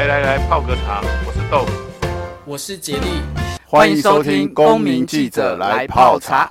[0.00, 1.02] 来来来，泡个茶。
[1.26, 1.66] 我是豆，
[2.46, 3.20] 我是杰利，
[3.66, 6.50] 欢迎收听《公民记者来泡茶》。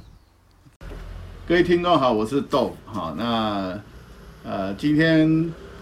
[1.48, 2.78] 各位听众好，我是豆。
[2.86, 3.76] 好，那
[4.44, 5.28] 呃，今天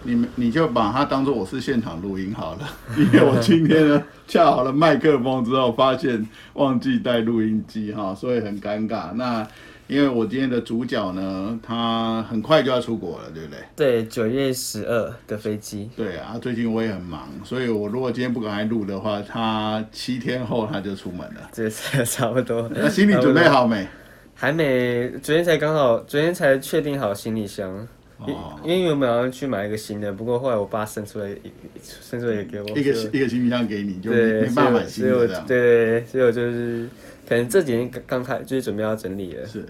[0.02, 9.12] 你们你就把它当做我是现场录音好了， 因为我今天呢架好了麦克风之后，发现忘记带录音机哈，所以很尴尬。
[9.12, 9.46] 那
[9.88, 13.58] 因为我今天的主角呢，他很快就要出国了，对不对？
[13.74, 15.88] 对，九月十二的飞机。
[15.96, 21.48] 对啊，最近我也很忙，所以我如果今天不赶快录的话，他七天后他就出门了。
[21.50, 22.68] 这差不多。
[22.76, 23.88] 那行李准备好没？
[24.34, 27.88] 还没，昨天才刚好，昨天才确定好行李箱。
[28.18, 28.60] 哦。
[28.62, 31.34] 因为我们要去买一个新的，不过后来我爸生出来，
[31.82, 32.68] 生出来也给我。
[32.70, 35.46] 一个一个行李箱给你，就没办法买新的这样。
[35.46, 36.86] 对，所以我就是。
[37.28, 39.46] 可能这几天刚刚开，就是准备要整理了。
[39.46, 39.66] 是，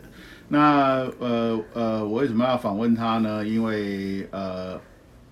[0.46, 3.44] 那呃呃，我为什么要访问他呢？
[3.44, 4.80] 因为呃，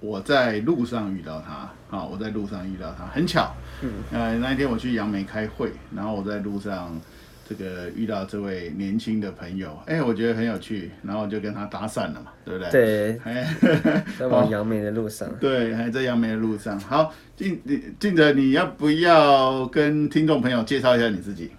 [0.00, 3.54] 我在路上遇到他，啊，我在路上遇到他，很巧。
[3.80, 3.90] 嗯。
[4.10, 7.00] 呃，那一天我去杨梅开会，然后我在路上
[7.48, 12.70] 这个遇到这位年轻的朋友，哎，我觉得很有趣，然后我就跟他搭讪了嘛，对不对？
[12.72, 13.20] 对。
[14.18, 15.28] 在往 杨梅的路上。
[15.38, 16.76] 对，还在杨梅的路上。
[16.80, 17.60] 好，静
[18.00, 21.52] 静哲，你要不要跟听众朋友介绍一下你自己？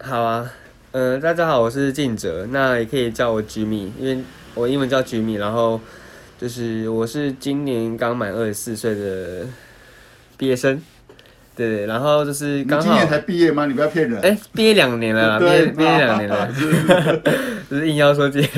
[0.00, 0.48] 好啊，
[0.92, 4.22] 嗯、呃，大家好，我是静哲，那也可以叫我 Jimmy，因为
[4.54, 5.80] 我英文叫 Jimmy，然后
[6.38, 9.44] 就是我是今年刚满二十四岁的
[10.36, 10.80] 毕业生，
[11.56, 13.66] 对，然后就是刚好今年才毕业吗？
[13.66, 16.48] 你不要骗人，哎、欸， 毕业两年了，毕业毕业两年了，
[17.68, 18.48] 就是硬要说毕业，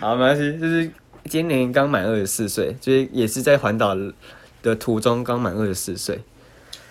[0.00, 0.90] 好，没关系，就是
[1.24, 3.94] 今年刚满二十四岁，就是也是在环岛
[4.62, 6.18] 的途中刚满二十四岁，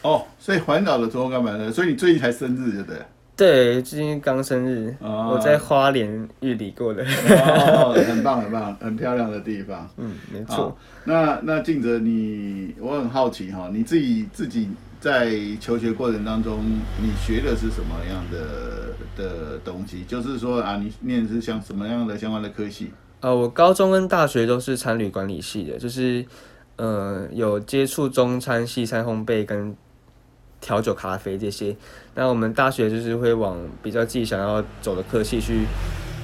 [0.04, 3.02] 哦，所以环岛的途中刚满二所以你最近才生日，对不对？
[3.38, 9.88] 对，最近刚生日，哦、我在花莲玉里过的，哦， 很棒很棒，很漂亮的地方。
[9.98, 10.76] 嗯，没错。
[11.04, 14.68] 那那静泽，你我很好奇哈，你自己自己
[15.00, 16.58] 在求学过程当中，
[17.00, 20.04] 你学的是什么样的的东西？
[20.08, 22.92] 就是说啊，你念的是像什么样的相关的科系？
[23.20, 26.26] 呃，我高中跟大学都是餐旅管理系的，就是
[26.78, 29.78] 呃有接触中餐、西餐、烘焙跟。
[30.60, 31.76] 调酒、咖啡这些，
[32.16, 35.66] 那我们大学就是会往比较自己想要走的科系去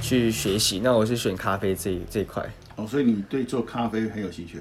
[0.02, 0.80] 去学习。
[0.80, 2.44] 那我是选咖啡这这一块。
[2.76, 4.60] 哦，所以你对做咖啡很有兴趣？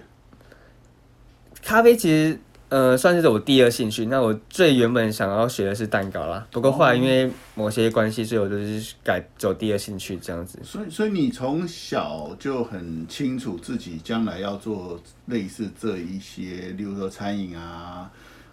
[1.62, 2.38] 咖啡其实
[2.68, 4.04] 呃算是我第二兴趣。
[4.06, 10.58] 那我最原本想要学的是蛋糕啦，不过后来因为某些关系，所以我就是改走第二兴趣这样子。
[10.62, 18.10] 所以，所以你从小就很清楚自己将来要做类似这一些，例如说餐饮啊。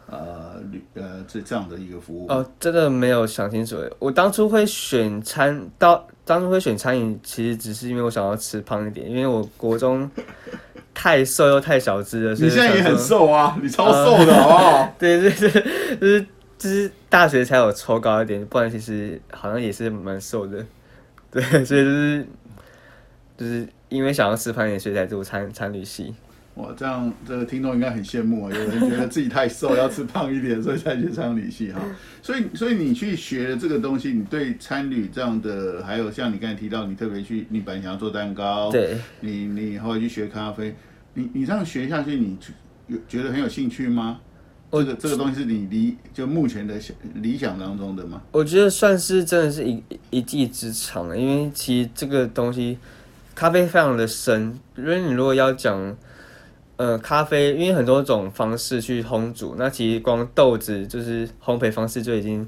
[0.09, 3.77] 呃旅，呃，这这样的一个服务哦，真的没有想清楚。
[3.99, 10.09] 我当初会选餐，到当初会选餐饮，其实只是因为我想要吃胖一点，因为我国中
[10.93, 12.31] 太瘦又太小只了。
[12.31, 14.95] 你现在也很瘦啊， 你超瘦的，好不好？
[14.97, 15.51] 对 对对，
[15.99, 16.25] 就是
[16.57, 20.65] 就是大学才有抽高一点，不然其实好像也是蛮瘦的。
[21.31, 22.27] 对，所以就是
[23.37, 26.13] 就是因为想要吃胖一点，所以才读餐餐旅系。
[26.55, 28.51] 哇，这样这个听众应该很羡慕啊！
[28.53, 31.79] 有人 觉得自己太瘦，要吃胖一点，所以才去餐旅系哈。
[32.21, 40.75] 所以，所以你去学这个东西，你对餐旅这样的，还有像你刚才提到，你特别去，你本来想要做蛋糕，对，你你后来去学咖啡，
[41.13, 42.37] 你你这样学下去，你
[42.87, 44.19] 有觉得很有兴趣吗？
[44.71, 48.21] 这个这个东西是你理就目前的想理想当中的吗？
[48.33, 52.77] 我觉得算是真的是一一技之长，因为其实这个东西
[53.33, 55.95] 咖啡非常的深，因为你如果要讲。
[56.79, 62.47] 呃，咖啡因为很多种方式去烘煮，那其实光豆子就是烘焙方式就已经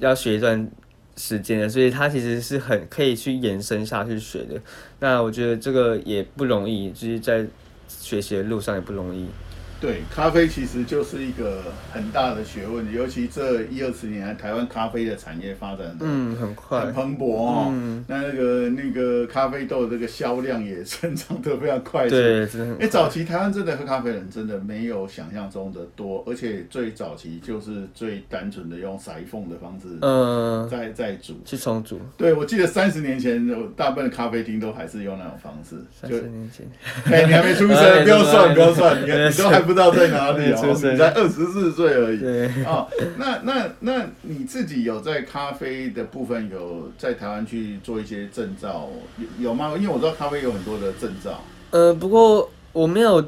[0.00, 0.68] 要学一段
[1.16, 4.60] 时间了，所以它其实是很可以去延伸下去学的。
[4.98, 7.46] 那我觉得这个也不容易，就是在
[7.86, 9.28] 学习的路上也不容易。
[9.78, 17.66] 对，咖啡其实就是一个很大的学问，尤其这一二十年来，台湾咖啡的产业发展嗯很快很蓬勃哦。
[17.70, 22.14] 嗯、那那个那个咖啡豆这个销量也 增长得非常快速。
[22.14, 22.74] 对，真的。
[22.76, 32.00] 哎、欸，早期台湾真的喝咖啡的人真的没有想象中的多，而且最早期就是最单纯的用筛缝的方式，嗯，在在煮去冲煮。
[32.16, 33.46] 对，我记得三十年前，
[33.76, 35.76] 大部分的咖啡厅都还是用那种方式。
[36.00, 36.66] 三十年前，
[37.12, 39.65] 哎、欸，你还没出生， 不要算，不要算，你你都还。
[39.66, 42.18] 不知道在哪里 哦，你才二十四岁而已。
[42.18, 49.74] 对哦，那那那你自己有在咖啡的部分有在台湾去做一些证照有有吗？
[49.76, 51.42] 因为我知道咖啡有很多的证照。
[51.72, 53.22] 呃，不过我没有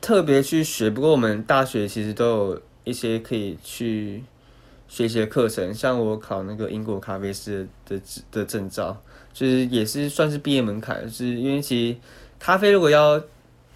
[0.00, 0.90] 特别去学。
[0.90, 4.22] 不过我们大学其实都有一些可以去
[4.88, 7.98] 学习的课程，像我考那个英国咖啡师的
[8.30, 9.00] 的证照，
[9.32, 11.02] 就是也是算是毕业门槛。
[11.04, 11.96] 就是因为其实
[12.38, 13.22] 咖啡如果要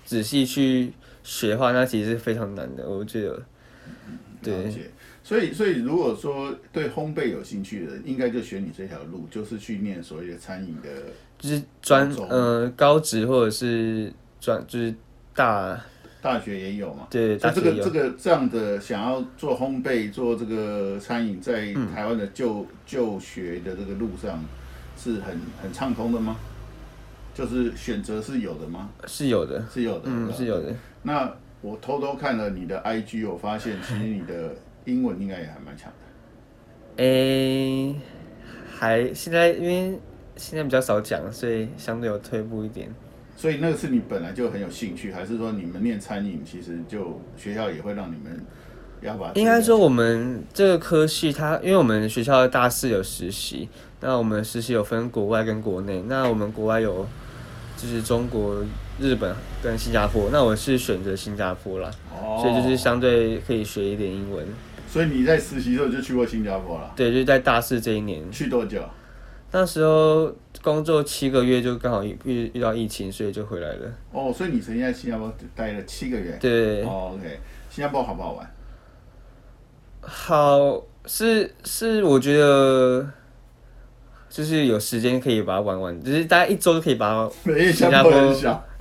[0.05, 0.93] 仔细去
[1.27, 2.89] 学的话，那其实是非常难的。
[2.89, 3.43] 我觉得，
[4.41, 4.73] 对。
[5.25, 10.89] 所以，所以如果说对烘焙有兴趣的人，应该就选你这条路，就是去念所谓的餐饮的，
[11.37, 14.95] 就是专呃高职或者是专就是
[15.35, 15.81] 大
[16.23, 17.09] 大学也有嘛。
[17.11, 24.41] 对，这个这个这样的想要做烘焙做这个餐饮，在台湾的就、嗯、就学的这个路上
[24.97, 26.37] 是很很畅通的吗？
[27.35, 28.89] 就是选择是有的吗？
[29.09, 30.73] 是有的，是有的，嗯，是有的。
[31.07, 31.33] 那
[31.63, 34.55] 我偷偷看了你的 IG，我发现其实你的。
[34.87, 37.03] 英文应该也还蛮强的。
[37.03, 37.97] 诶、欸，
[38.73, 39.99] 还现在因为
[40.37, 42.89] 现在比较少讲，所以相对有退步一点。
[43.37, 48.41] 所以那个是你本来就很有兴趣，还是说你们念餐饮，其实就学校也会让你们
[49.01, 49.33] 要把？
[49.35, 53.69] 应该说我们这个科系它，因为我们学校的大四有实习，
[54.01, 57.05] 那我们实习有分国外跟国内，那我们国外有
[57.77, 58.63] 就是中国、
[58.99, 64.47] 日本跟新加坡，那我是选择新加坡啦，哦、所以就是相对可以学一点英文。
[64.89, 66.93] 所以你在实习的时候就去过新加坡了？
[66.97, 68.23] 对，就是在大四这一年。
[68.33, 68.81] 去多久？
[69.53, 73.93] 那时候工作七个月，就刚好遇遇遇到疫情，所以就回来了。
[74.13, 76.39] 哦，所以你曾经在新加坡待了七个月？
[76.41, 76.83] 对。
[76.85, 77.39] 哦，OK。
[77.71, 78.51] 新加坡好不好玩？
[80.01, 83.07] 好，是是，我觉得
[84.31, 87.53] 就是有时间可以把它玩完，就是大概一周就可以把 它。
[87.73, 88.11] 新加坡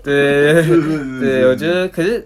[0.05, 2.25] 对对，我觉得可是，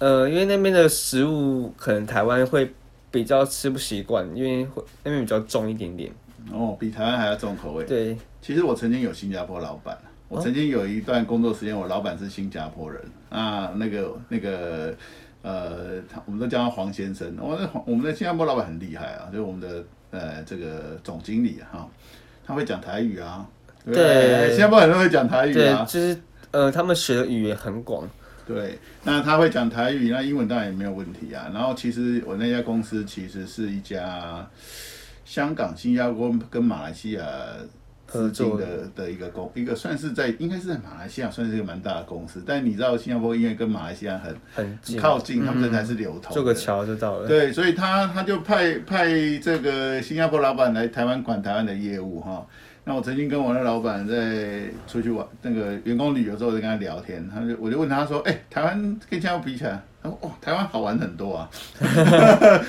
[0.00, 2.72] 呃，因为那边的食物可能台湾会。
[3.14, 6.10] 比较吃不习惯，因为会那边比较重一点点。
[6.50, 7.84] 哦，比台湾还要重口味。
[7.84, 9.96] 对，其实我曾经有新加坡老板，
[10.28, 13.72] 我曾经有一段工作时间，我老板是新加坡人啊。
[13.76, 14.92] 那个那个
[15.42, 17.36] 呃，我们都叫他黄先生。
[17.38, 21.86] 我那我们的新加坡老板很厉害啊，就是我们的呃这个总经理哈、啊，
[22.44, 23.46] 他会讲台语啊。
[23.84, 25.84] 对，对新加坡很多人会讲台语啊。
[25.88, 26.20] 就是
[26.54, 28.08] 呃，他们学的语言很广。
[28.46, 31.50] 对，那他会讲台语，那英文当然也没有问题啊。
[31.52, 34.48] 然后其实我那家公司其实是一家
[35.24, 37.26] 香港、新加坡跟马来西亚
[38.06, 42.40] 合作的的一个公，一个算是在应该是在马来西亚算是一个蛮大的公司。
[42.46, 47.26] 但你知道新加坡因为跟马来西亚很很靠近，嗯、他们人才是流通，做个桥就到了。
[47.26, 49.08] 对，所以他他就派派
[49.38, 52.46] 这个新加坡老板来台湾管台湾的业务哈。
[52.86, 58.78] 那我曾经跟我那老板在出去玩，那个员工旅游之后，就跟他聊天，他就我就问他说：“哎、欸，台湾
[59.08, 61.48] 跟新加坡比起来，他说哦，台湾好玩很多啊。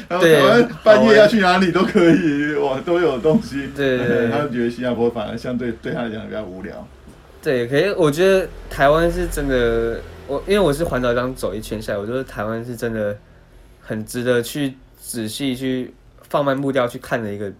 [0.07, 3.67] 然后台湾半夜要去哪里都可以，哇，都有东西。
[3.75, 6.87] 对，对，对，他就觉得新加坡反而相对对他来讲比较无聊。
[7.41, 13.17] 对，可是我觉得台湾是真的，我因为我是环岛这样走一圈下来，我觉得台湾是真的
[13.81, 15.93] 很值得去仔细去
[16.29, 17.51] 放慢步调去看的一个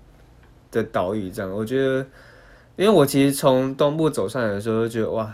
[0.72, 1.30] 的岛屿。
[1.30, 2.06] 这样，我觉得。
[2.78, 5.34] 因为我其实从东部走上来的时候就觉得哇，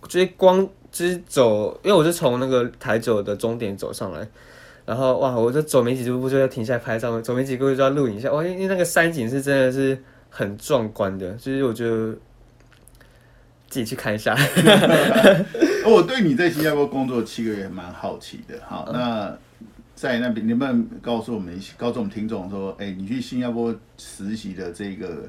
[0.00, 4.26] 我觉得光就是走，因为我是从那个台九的终点走上来，
[4.86, 9.98] 然后哇，我就走没几步就要停下来拍照，走没几步就要录影一下，哇，因为那个山景是真的是
[10.30, 12.14] 很壮观的，所以我觉得
[13.68, 14.36] 自己去看一下。
[15.84, 19.36] 我对你在新加坡工作七个月蛮好奇的，好，那。
[19.94, 25.28] 在那边，能不能告诉我们，告诉我们听众说，哎、欸，你去新加坡实习的这个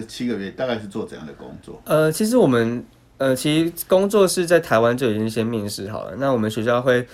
[0.00, 1.80] 这七个月，大概是做怎样的工作？
[1.84, 2.84] 呃，其实我们
[3.18, 6.16] 呃，其实工作是在台湾就已经先面试好了。
[6.18, 7.06] 那我们学校会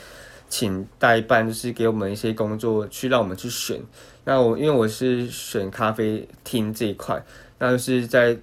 [0.48, 3.80] 请代办，就是给我们一些工作去让我们去选。
[4.24, 7.22] 那我因为我是选咖啡厅这一块，
[7.58, 8.36] 那就是在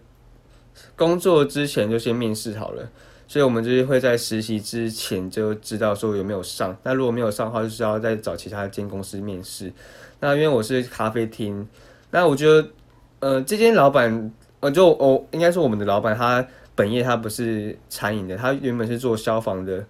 [0.95, 2.87] 工作之前就先面试好了。
[3.29, 6.73] 所以，我们就是会在实习之前就知道说有没有上。
[6.83, 9.69] 那如果没有上的话，就是要再找其他间公司面试。
[10.21, 11.67] 那因为我是咖啡厅，
[12.11, 12.65] 那我觉得，
[13.19, 16.45] 呃，这间老板，呃，就哦，应该是我们的老板，他
[16.75, 19.83] 本业他不是餐饮的，他原本是做消防的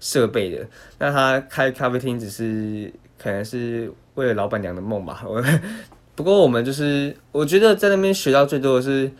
[0.00, 0.66] 设备的。
[0.98, 5.22] 那他开咖啡厅只是可能是为了老板娘的梦吧。
[5.24, 5.42] 我
[6.14, 9.10] 不过我们就是，我觉得在那边学到最多的是，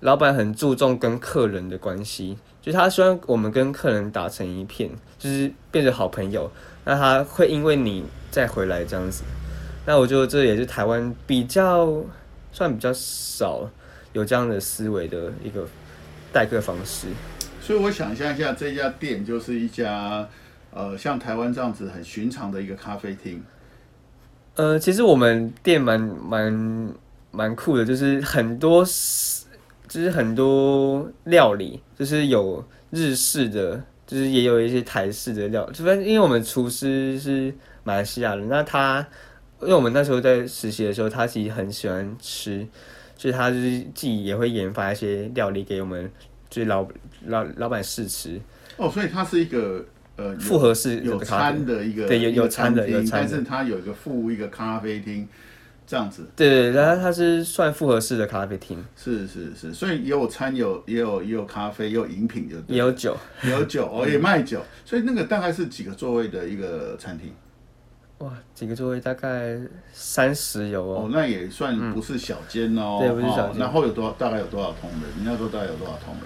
[0.00, 2.36] 老板很注重跟客人的关系。
[2.60, 6.50] 就他希望我们跟客人打成一片，就是变成好朋友。
[6.84, 9.22] 那他会因为你再回来这样子。
[9.86, 11.94] 那我觉得这也是台湾比较
[12.54, 13.68] 算比较少
[14.14, 15.68] 有这样的思维的一个
[16.32, 17.08] 待客方式。
[17.60, 20.26] 所以我想象一下，这家店就是一家
[20.72, 23.42] 呃像台湾这样子很寻常的一个咖啡厅。
[24.54, 26.94] 呃，其实我们店蛮蛮
[27.30, 28.82] 蛮酷的，就是很多。
[29.86, 35.72] 就是很多料理，就是有日式的，就是也有一些台式的料理。
[35.72, 39.06] 就反正因为我们厨师是马来西亚人，那他
[39.64, 42.66] 因为我们那时候在实习的时候，他其实很喜欢吃，
[43.16, 46.10] 所以他就是自己也会研发一些料理给我们，
[46.48, 46.86] 就是老
[47.26, 48.40] 老老板试吃。
[48.76, 49.84] 哦，所以他是一个
[50.16, 55.26] 呃复合式有餐的一个对有有餐的有餐的，但是它有一个附一个咖啡厅
[55.86, 56.26] 这样子。
[56.34, 58.84] 对对，然后它是算复合式的咖啡厅。
[58.96, 67.32] 是是是，所以也有餐有也有也有咖啡也有饮品就对，也有酒也有酒哦也卖酒，所以那个大概是几个座位的一个餐厅。
[68.18, 69.58] 哇，几个座位大概
[69.92, 72.98] 三十有哦，哦，那也算不是小间哦。
[73.00, 73.58] 对，不是小间。
[73.58, 75.00] 然后有多大概有多少同仁？
[75.18, 76.24] 你那时候大概有多少同仁？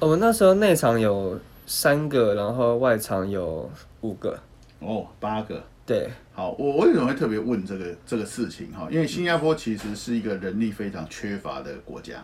[0.00, 3.70] 我们那时候内场有三个，然后外场有
[4.02, 4.38] 五个。
[4.80, 5.62] 哦，八个。
[5.86, 6.10] 对。
[6.34, 8.86] 好，我我为什么会特别问这个这个事情哈？
[8.90, 12.22] 因为新加坡其实是一个人力非常缺乏的国家，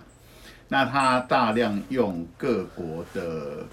[0.68, 3.64] 那他大量用各国的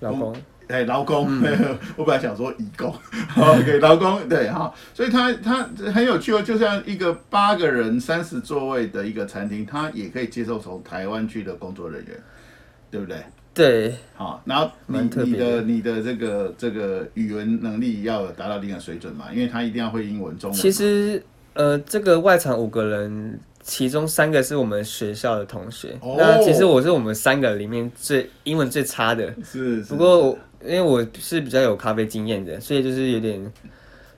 [0.00, 0.34] 劳工。
[0.70, 2.94] 哎，劳工，嗯、 我本来想说义工，
[3.28, 5.62] 好给劳工，对哈，所以他他
[5.92, 12.16] 很有趣哦，就像一个八个人三十座位的一个餐厅，他也可以接受从台湾去的工作人员，
[12.90, 13.16] 对不对？
[13.52, 20.58] 对，好，然后你你的你的这个这个语文能力要达到一定的水准嘛，因为他一定要会英文、中文。
[20.58, 21.22] 其实，
[21.54, 23.40] 呃，这个外场五个人。
[23.62, 29.32] 其中三个是我们学校的同学，哦、那其实我是我们三个里面最英文最差的。
[29.44, 33.40] 是，是，不过我因为我是比较有咖啡经验的，所以就是有点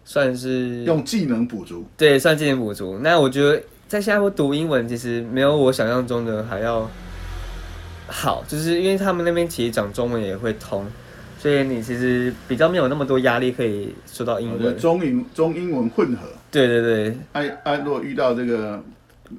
[0.04, 1.84] 算是用技能补足。
[1.96, 2.98] 对，算技能补足。
[2.98, 6.90] 那我觉得在新加坡读英文其实没有我想象中的还要
[8.06, 10.84] 好，就是因为他们那边其实讲中文也会通，
[11.38, 14.76] 所以你其实比较没有那么多压力可以说到英文。
[14.78, 16.28] 中英中英文混合。
[16.50, 17.16] 对对对。
[17.32, 18.82] 哎哎，如果遇到这个。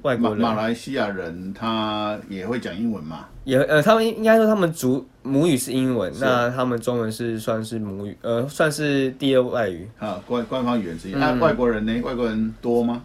[0.02, 3.26] 外国人，马来西亚人他也会讲英文嘛？
[3.44, 11.12] 也呃，他们应该说他们主母语是英文，那他们中文是算是母语，呃，算是第二外语啊，官官方语言之一。
[11.12, 12.00] 那、嗯啊、外国人呢？
[12.02, 13.02] 外国人多吗？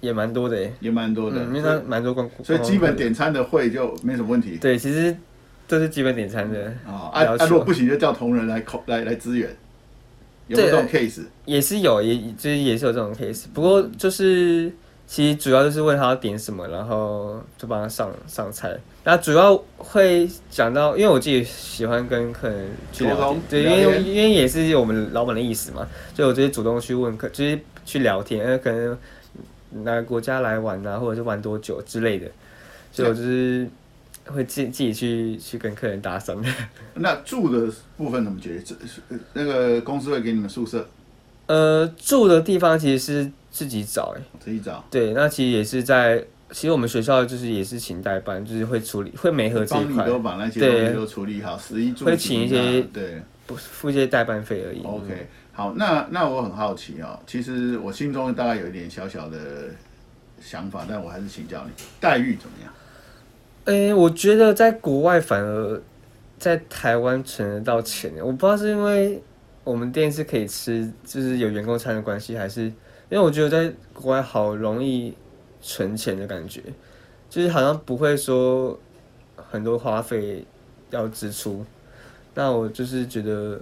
[0.00, 4.56] 也蛮多的，也蛮多的，嗯、因为他蛮多官，所以基本点餐的会就没什么问题。
[4.58, 5.14] 对，其实
[5.68, 7.46] 这是基本点餐的啊啊，啊！
[7.46, 9.54] 如果不行，就叫同仁来口来来支援。
[10.48, 14.72] 有，没有这种 case 也是有，也就是也是有这种 case，不过就是。
[15.06, 18.76] 其实主要就是问他要点什么，然后就帮他上上菜。
[19.04, 28.98] 那主要会讲到，因为我自己喜欢跟客人去聊天，对，因为因为也是我们老板的意思嘛，所以我就主动去问客，就是去聊天，因为可能
[29.84, 32.28] 哪个国家来玩啊，或者是玩多久之类的，
[32.90, 33.68] 所以我就是
[34.26, 36.36] 会自自己去去跟客人搭讪。
[36.94, 38.74] 那住的部分怎么解决？
[39.08, 40.84] 这那个公司会给你们宿舍？
[41.46, 43.30] 呃，住的地方其实是。
[43.56, 44.84] 自己找哎、欸，自己找。
[44.90, 54.82] 对，那其实也是在，其实我们学校就是也是请代班，就是会处理，会媒合这一块，都把那些东西都处理好，食衣住行会请一些，对，不付一些代班费而已。
[54.84, 59.38] OK，、嗯、好，那那我很好奇哦，其实我心中大概有一点小小的
[60.38, 62.70] 想法，但我还是请教你，待遇怎么样？
[63.64, 65.82] 哎、欸，我觉得在国外反而
[66.38, 69.22] 在台湾存得到钱，我不知道是因为
[69.64, 72.70] 我们店是可以吃，就是有员工餐的关系，还是？
[73.08, 75.14] 因为我觉得在国外好容易
[75.60, 76.60] 存钱的感觉，
[77.30, 78.76] 就是好像不会说
[79.36, 80.44] 很多花费
[80.90, 81.64] 要支出。
[82.34, 83.60] 那我就是觉得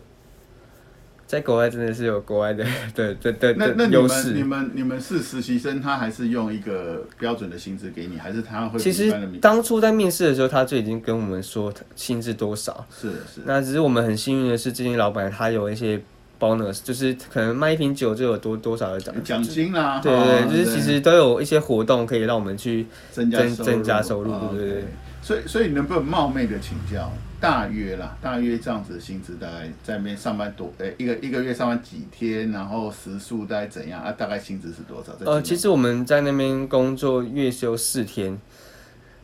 [1.27, 2.65] 在国外真的是有国外的
[2.97, 3.53] 的的的
[3.89, 4.33] 优势。
[4.33, 8.79] 那那你们你们你们是实习生，他还是用一个标准的薪资给你，还是他会？
[8.79, 12.87] 其实当初在面试的时候，他就已经跟我们说薪资多少。
[12.91, 13.43] 是是。
[13.45, 16.01] 那只是我们很幸运的是，这些老板他有一些。
[16.39, 24.85] Bonus 就是可能卖一瓶酒就有多多少的奖奖金啦，对对对，就是其实都有一些活动可以让我们去增加增加收入，对对对。
[25.23, 27.11] 所以所以能不能冒昧的请教，
[27.41, 34.13] 大约啦，大约这样子的薪资大概在那边上班多，诶，一个一个月上班几天，然后时数大概怎样啊？
[34.13, 35.13] 大概薪资是多少？
[35.25, 38.39] 呃，其实我们在那边工作月休四天，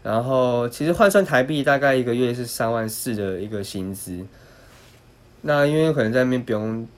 [0.03, 4.25] 然后其实换算台币大概一个月是三万四的一个薪资。
[5.43, 6.89] 那因为可能在那边不用。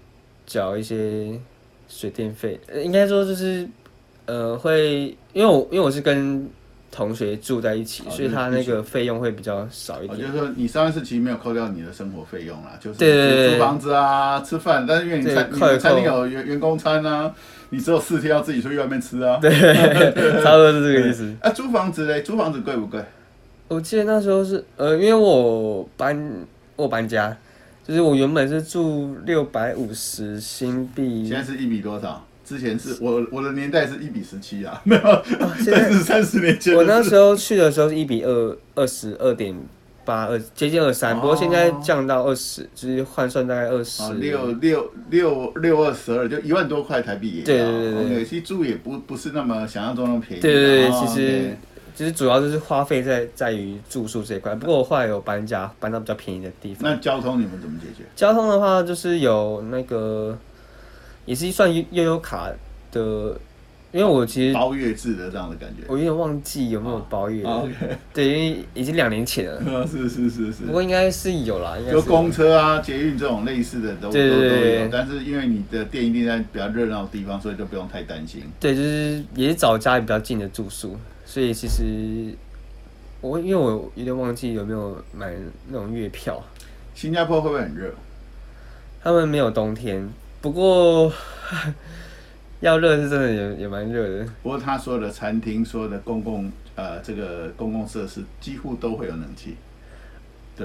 [0.46, 1.38] 缴一些
[1.88, 3.68] 水电费，应该说就是，
[4.26, 6.48] 呃，会因为我因为我是跟
[6.90, 10.18] 同学住在一起，哦、所以他那个费用会比较少一点。
[10.18, 17.34] 哦、就是说你上一次其实没有扣掉你的生活费用啦，就是租房子啊、吃饭，但是因为你餐你的餐厅有员员工餐啊，
[17.70, 19.38] 你只有四天要自己出去外面吃啊。
[19.40, 19.50] 对，
[20.44, 21.34] 差不多是这个意思。
[21.40, 22.20] 啊，租房子嘞？
[22.22, 23.02] 租房子贵不贵？
[23.68, 26.46] 我记得那时候是呃，因为我搬
[26.76, 27.34] 我搬家。
[27.86, 32.24] 就是我原本是住六百五十新币，现在是一比多少？
[32.44, 35.22] 之前是我我的年代是一比十七啊， 没有，
[35.58, 36.74] 现在是三十年前。
[36.74, 39.54] 我那时候去的时候是一比二二十二点
[40.04, 47.42] 八二，接近二三，不过现在降到二十，就是换算大概二十六六六六二十二，就一万多块台币。
[47.44, 50.42] 对对对对，其实住也不不是那么想象中那么便宜。
[50.42, 51.56] 对对对，其实
[51.94, 54.54] 其实主要就是花费在在于住宿这一块。
[54.54, 56.90] 不过我后来有搬家，搬到比较便宜的地方。
[56.90, 58.04] 那交通你们怎么解决？
[58.14, 60.38] 交通的话，就是有那个
[61.24, 62.50] 也是算悠悠卡
[62.90, 63.36] 的。
[63.92, 67.44] 因为我其实包月制的这样的感觉，我有点忘记有没有包月。
[67.44, 67.68] Oh.
[68.14, 69.60] 对，因为已经两年前了。
[69.86, 70.64] 是是是是。
[70.64, 74.88] 不过应该是有啦，应该就公车啊、捷运这种类似的都对对对都都有。
[74.90, 78.42] 但是因为你的店一定在比较热闹的地方，所以就不用太担心。
[78.58, 80.96] 对，就是也是找家里比较近的住宿，
[81.32, 82.36] 所以其实
[83.22, 85.32] 我因为我有点忘记有没有买
[85.68, 86.38] 那种月票。
[86.94, 87.90] 新加坡会不会很热？
[89.02, 90.06] 他们没有冬天，
[90.42, 91.10] 不过。
[92.60, 99.56] 要热是真的也也蛮热的，不过他说的餐厅、说的公共呃这个公共设施几乎都会有冷气。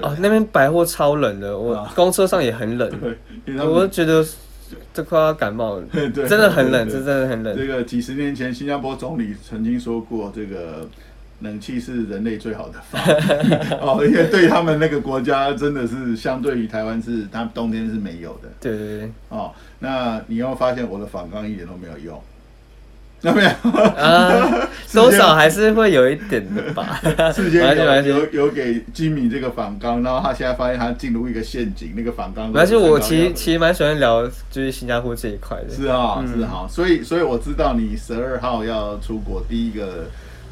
[0.00, 3.16] 哦，那边百货超冷的，我公车上也很冷，
[3.66, 4.24] 我觉得
[4.98, 5.86] 这快要感冒 了。
[5.92, 7.56] 对，真的很冷，这真的很冷。
[7.56, 10.88] 这个几十年前新加坡总理曾经说过，这个
[11.42, 13.00] 冷气是人类最好的房
[13.80, 18.48] 哦，因为对他们那个国家真的是相对于台湾是，他们冬天是没有的。
[18.60, 19.52] 对对对，哦。
[19.78, 22.20] 那你要发现我的反刚一点都没有用，
[23.22, 23.48] 有没有？
[23.70, 27.00] 啊， 多少还是会有一点的吧。
[27.34, 32.52] 之前有 有有给吉米这个反纲，然后他现在发现他进入一个陷阱，那个反纲。
[32.54, 35.74] 而且我其实其实蛮喜欢聊就是新加坡这一块的。
[35.74, 40.06] 是啊，是啊，所以所以我知道你十二号要出国，第一个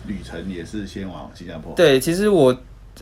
[0.06, 1.72] 旅程也是先往新加坡。
[1.76, 2.56] 对，其实我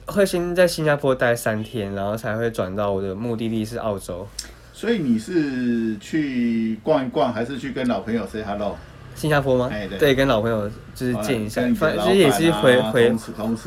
[0.07, 4.29] 会先在新加坡待三天，然后才会转到我的目的地是澳洲。
[4.75, 8.77] 所以你是去逛一逛，还是去跟老朋友 say hello？
[9.15, 9.69] 新加坡吗？
[9.73, 13.13] 哎，对，对，跟老朋友就是见一下，反正也是回回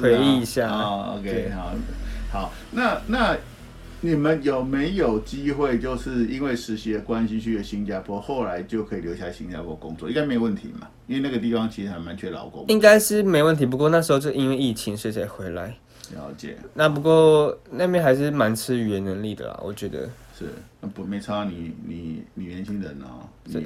[0.01, 0.69] 回忆一下。
[0.69, 1.73] 啊，OK，好，
[2.31, 3.35] 好，那那
[4.01, 10.09] 你们有没有机会，就是因为实习的关系去了新加坡，后来就可以留下新加坡工作？
[10.09, 10.87] 应该没问题嘛？
[11.07, 12.65] 因为那个地方其实还蛮缺劳工。
[12.67, 15.73] 应该是没问题，不过那时候就因为疫情，所以才回来。
[16.13, 16.57] 了解。
[16.73, 20.07] 那不过那边还是蛮吃语言能力的啦，我觉得。
[20.37, 20.45] 是，
[20.76, 23.23] 那不没差你，你你你年轻人啊，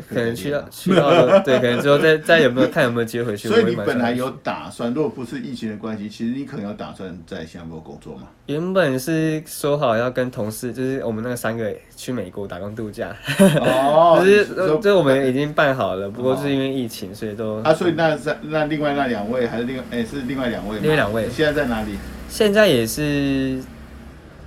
[0.10, 3.48] 可能 需要需要对，可能之后再再有没有看有没有机会回去。
[3.48, 8.24] 所以你本来有打算，如果不是疫情的关系，其实你可能有打算在新加坡工作嘛？
[8.48, 13.16] 原本是说好要跟同事，就是我们那个三个去美国打工度假。
[13.60, 14.48] 哦， 就是
[14.82, 21.92] 这我们已经办好了，不过是因为疫情，所以都啊，所以那那那另外那两位还是另哎是另外两位，另外两位现在在哪里？
[22.30, 23.60] 现在也是。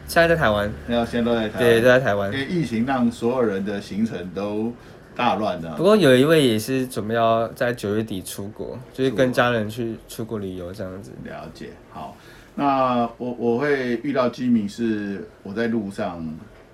[0.06, 2.32] 现在在台湾，要现在都在台湾，对，都在台湾。
[2.32, 4.72] 因为疫情让所有人的行程都
[5.16, 5.74] 大乱的。
[5.76, 11.10] 不过有一位也是准备要在九月底出国，就是跟家人去出国旅游这样子。
[11.24, 12.16] 了解，好。
[12.56, 16.24] 那我我会遇到吉米是我在路上，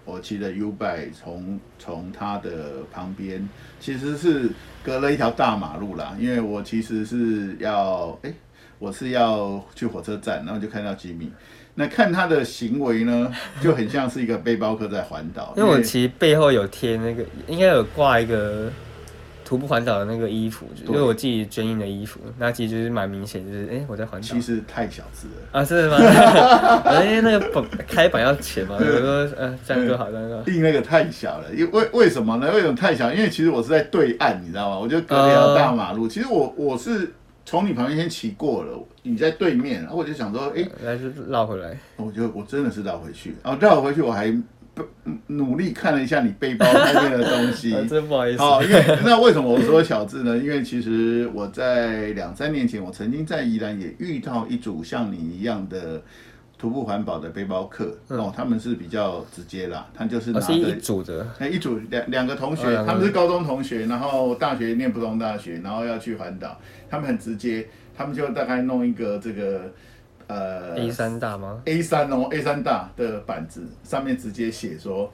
[0.05, 4.51] 我骑着 U-bike 从从他的旁边，其实是
[4.85, 6.15] 隔了一条大马路啦。
[6.21, 8.35] 因为我其实是要，哎、欸，
[8.79, 11.33] 我是要去火车站，然后就看到吉米。
[11.81, 15.53] 那看他的行为呢，就很像是一个背包客在环岛。
[15.57, 18.71] 因为我其实背后有贴那个，应该有挂一个
[19.43, 24.29] 徒步环岛的那个衣服，因为我自己捐印的衣服，那其实就是蛮明显，就是哎、欸、我在环岛。
[24.29, 25.97] 其实太小字了啊，是吗？
[27.03, 30.43] 因 为那个本开板要钱嘛， 我说呃这样就好，这样就好。
[30.49, 32.53] 印那个太小了，因为为什么呢？
[32.53, 33.11] 为什么太小？
[33.11, 34.79] 因为其实我是在对岸，你知道吗？
[34.79, 36.07] 我就隔了条大马路。
[36.07, 37.15] 其实我我是。
[37.51, 41.77] 从你旁边先骑过了，你在对面，然后我就想说，哎、欸，来是绕回来。
[41.97, 44.33] 我就我真的是绕回去，然后绕回去我还
[45.27, 48.39] 努力看了一下你背包那边的东西， 真不好意思。
[48.39, 50.39] 好，因为那为什么我说小智呢？
[50.39, 56.01] 因为其实我在两三年前，我曾经在宜兰也遇到一组像你一样的。
[56.61, 69.73] 徒步环保的背包客、嗯、哦，他们是比较直接啦，他就是拿着、哦、一组的，哎，一组两两个同学、哦，他们是高中同学，然后大学念普通大学，然后要去环岛，他们很直接，他们就大概弄一个这个
[70.27, 75.11] 呃 A 三大吗？A 三哦，A 三大的板子上面直接写说。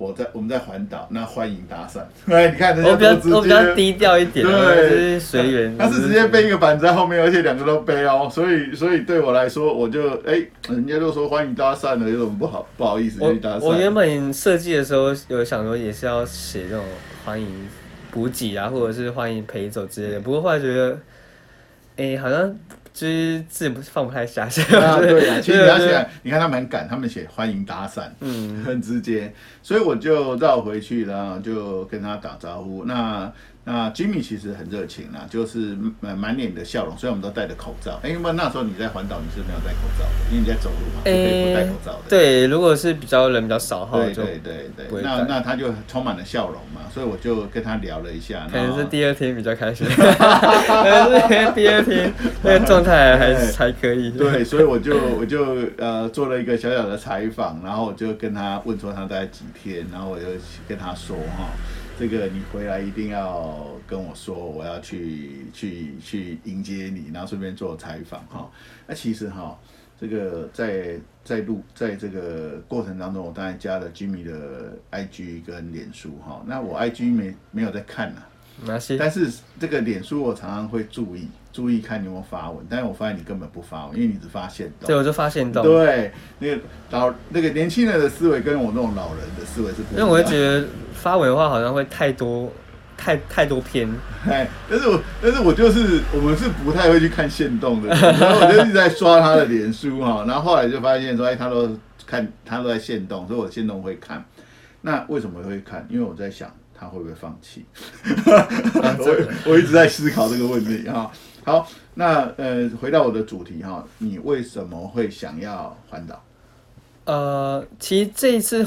[0.00, 2.00] 我在我们在环岛，那欢迎搭讪。
[2.34, 5.76] 哎，你看人家比较我比较低调一点，对，随缘。
[5.76, 13.60] 他是直接背一个板子在后面，而且两个都背哦，所以所以对我来说，我就哎、欸，人家都说欢迎搭讪了，有什么不好不好意思去搭讪？
[13.60, 16.82] 我原本设计的时候有想说也是要写这种
[17.26, 17.46] 欢迎
[18.10, 20.98] 补给啊，或者是欢迎陪走之类的，不过后来觉得，
[21.98, 22.56] 哎、欸，好像。
[22.92, 24.60] 其实字不放不太下去。
[24.76, 32.84] 啊， 对啊，其实你要写，你看他们很赶，他们写欢迎搭讪，嗯，很直接，所以我就绕回去，然后就跟他打招呼。
[32.84, 33.32] 那
[33.72, 38.00] 那 Jimmy 其实很热情啦，就是满满脸的笑容，虽然我们都戴着口罩。
[38.02, 42.00] 哎、欸，因为那时候你在环岛，你是没有戴口罩的，因为你在走路嘛，欸、可以不戴口罩的。
[42.08, 48.44] 对，如果是比较人比较少哈，对对对对，那那他就充满了笑容嘛，所以我就跟他聊了一下。
[48.50, 54.10] 可能是第二天比较开心，可能是第二天 那个状态还还可以。
[54.10, 60.26] 对，所以我就我就呃做了一个小小的采访，然后我就跟他问说他大概几天，然后我就
[60.66, 61.50] 跟他说哈。
[62.00, 68.50] 这个你回来一定要跟我说，我要去去去迎接你，然后顺便做采访哈。
[68.86, 69.54] 那其实哈，
[70.00, 76.42] 这个在在录在这个过程当中，我当然加了 Jimmy 的 IG 跟脸书哈。
[76.46, 78.22] 那我 IG 没没有在看呐。
[78.98, 81.28] 但是这个脸书我常常会注意，
[81.60, 84.86] 注意看你有没有发文，但是我发现你根本不发文，因为你只发现动。
[84.86, 85.62] 对，我就发现动。
[85.62, 86.58] 对，那个
[86.90, 89.98] 老那个年轻人的思维跟我那种老人的思维是不一样。
[89.98, 92.50] 因为我会觉得发文的话好像会太多，
[92.96, 93.86] 太太多篇。
[94.26, 104.24] 哎，但是我但是我就是我们是不太会去看线动的，然后我就一直在刷他的脸书哈，然后后来就发现说，哎，他都看他都在线动，所以我线动会看。
[104.80, 105.86] 那为什么会看？
[105.90, 106.50] 因为我在想。
[106.82, 107.62] 他会不会放弃？
[108.24, 111.12] 我我一直在思考这个问题哈。
[111.44, 116.22] 好，那呃，回到我的主题哈，你为什么会想要环岛？
[117.04, 118.66] 呃，其实这一次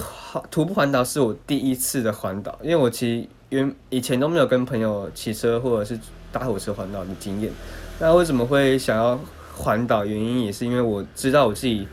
[0.49, 5.99] 徒步环岛是我第一次的环岛，因为我其实原以前都没有跟朋友骑车或者是
[6.31, 7.51] 搭火车环岛的经验。
[7.99, 9.19] 那为什么会想要
[9.55, 10.05] 环岛？
[10.05, 11.87] 原因也是因为我知道我自己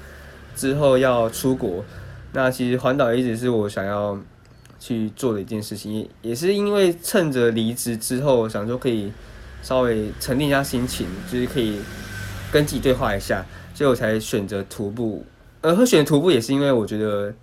[0.56, 1.84] 之后要出国。
[2.32, 4.18] 那其实环岛一直是我想要。
[4.82, 9.12] 去做的一件事情，也是因为趁着离职之后，想说可以
[9.62, 11.80] 稍微沉淀一下心情，就是可以
[12.52, 13.44] 跟自己对话一下，
[13.74, 15.24] 所以我才选择徒步。
[15.60, 17.34] 呃，会选择徒步也是因为我觉得，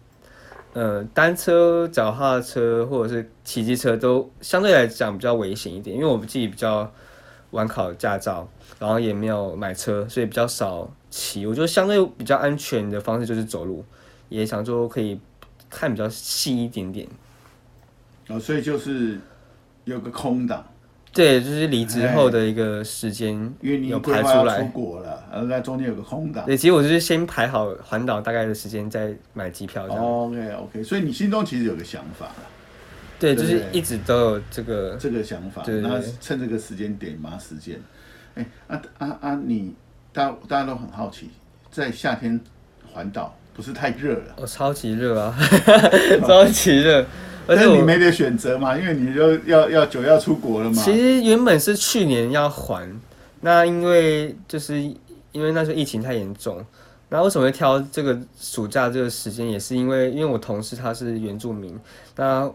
[0.74, 6.92] 呃，单车、脚踏车或者是骑机车都相对来讲比较危险一点，因为我们自己比较
[7.52, 8.50] 晚考驾照，
[8.80, 11.46] 然后也没有买车，所以比较少骑。
[11.46, 13.86] 我觉得相对比较安全的方式就是走路，
[14.30, 15.20] 也想说可以
[15.70, 17.08] 看比较细一点点。
[18.30, 19.20] 哦，所以就是
[19.86, 20.66] 有个空档，
[21.18, 26.46] 对，就是离职后的一个时间，因为你有排出来出国了，然后在中间有个空档。
[26.46, 30.04] 对，其实我就是先排好环岛大概的时间，再买机票这样。
[30.04, 32.28] OK OK，所以你心中其实有个想法，
[33.20, 37.82] 对，就是一直都有这个这个想法，然后趁这个时间点嘛，时间。
[38.36, 39.42] 哎，啊啊啊！
[39.44, 39.74] 你
[40.14, 41.32] 大大家都很好奇，
[41.72, 42.40] 在夏天
[42.94, 44.36] 环岛不是太热了？
[44.38, 45.36] 哦，超级热啊，
[46.22, 47.04] 超级热。
[47.48, 50.84] 而且你没得选择嘛，因为你就要要九要出国了嘛。
[50.84, 52.88] 其实原本是去年要还，
[53.42, 54.80] 那因为就是
[55.32, 56.64] 因为那时候疫情太严重，
[57.10, 61.80] 那为什么会挑这个暑假这个时间，也是因为因为我同事他是原住民，
[62.16, 62.52] 那。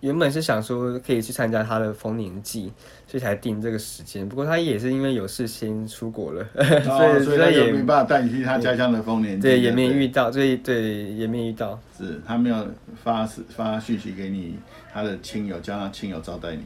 [0.00, 2.72] 原本是想说可以去参加他的丰年祭，
[3.10, 4.28] 所以才定这个时间。
[4.28, 9.48] 不过他也是因为有事先出国了， 哦、所以他也没办法带你去他家乡的丰年祭。
[9.48, 11.80] 对，也没遇到，所以对也没遇到。
[11.96, 12.68] 是他没有
[13.02, 14.56] 发发讯息给你，
[14.92, 16.62] 他的亲友叫他亲友招待你。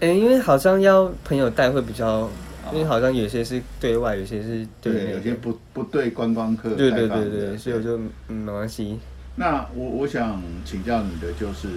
[0.00, 2.30] 哎、欸，因为好像要朋友带会比较，哦、
[2.72, 6.70] 因为好像有些是对外，有些是对，内，有些不不对观光客。
[6.74, 8.98] 对对对对，所以我就嗯没关系。
[9.34, 11.68] 那我我想请教你的就是。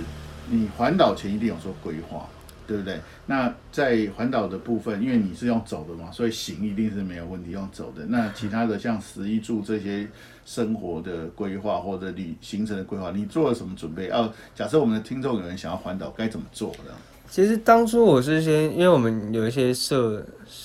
[0.51, 2.27] 你环岛前一定有做规划，
[2.69, 2.99] 对不对？
[3.25, 8.05] 那在环岛的部分，因为你是用走的嘛，所以行一定是没有问题，用走的。
[8.05, 10.07] 那其他的像食衣住这些
[10.45, 14.09] 生活的规划或者旅行程的规划，你做了什么准备？
[14.09, 16.93] 哦，假设我们的听众有人想要环岛，该怎么做的？
[17.27, 20.23] 其实当初我是先，因为我们有一些社，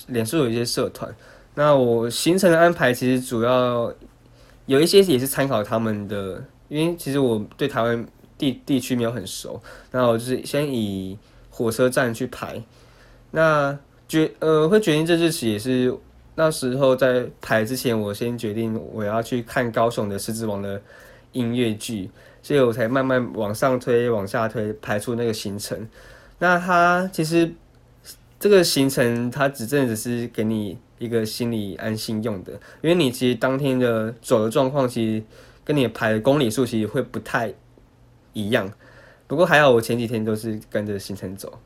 [0.09, 1.11] 脸书有一些社团，
[1.55, 3.91] 那我行程的安排其实主要
[4.67, 8.05] 有一些也是参考他们的，因为其实我对台湾。
[8.37, 11.17] 地地区没有很熟，那我就是先以
[11.55, 12.61] 火车站去排。
[13.31, 15.97] 那决呃会决定这日期也是
[16.35, 20.81] 那时候在排之前，我先决定我要去看高雄的狮子王的
[21.31, 22.11] 音乐剧，
[22.43, 25.87] 所以我才慢慢往上推、往下推，排出那个行程。
[26.39, 27.49] 那它其实
[28.37, 35.23] 这个行程它只真的只是给你一个心理安心用的，因为你其实当天的走的状况，其实
[35.63, 37.53] 跟你排的公里数其实会不太。
[38.37, 38.69] 一样，
[39.27, 41.59] 不过还好，我前几天都是跟着行程走。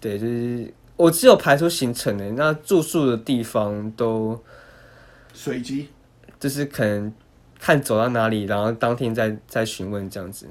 [0.00, 4.38] 对，就是我只有排出行程的，那住宿的地方都
[5.32, 5.88] 随机，
[6.38, 7.12] 就是可能
[7.58, 10.46] 看走到哪里，然后当天再再询问这样子。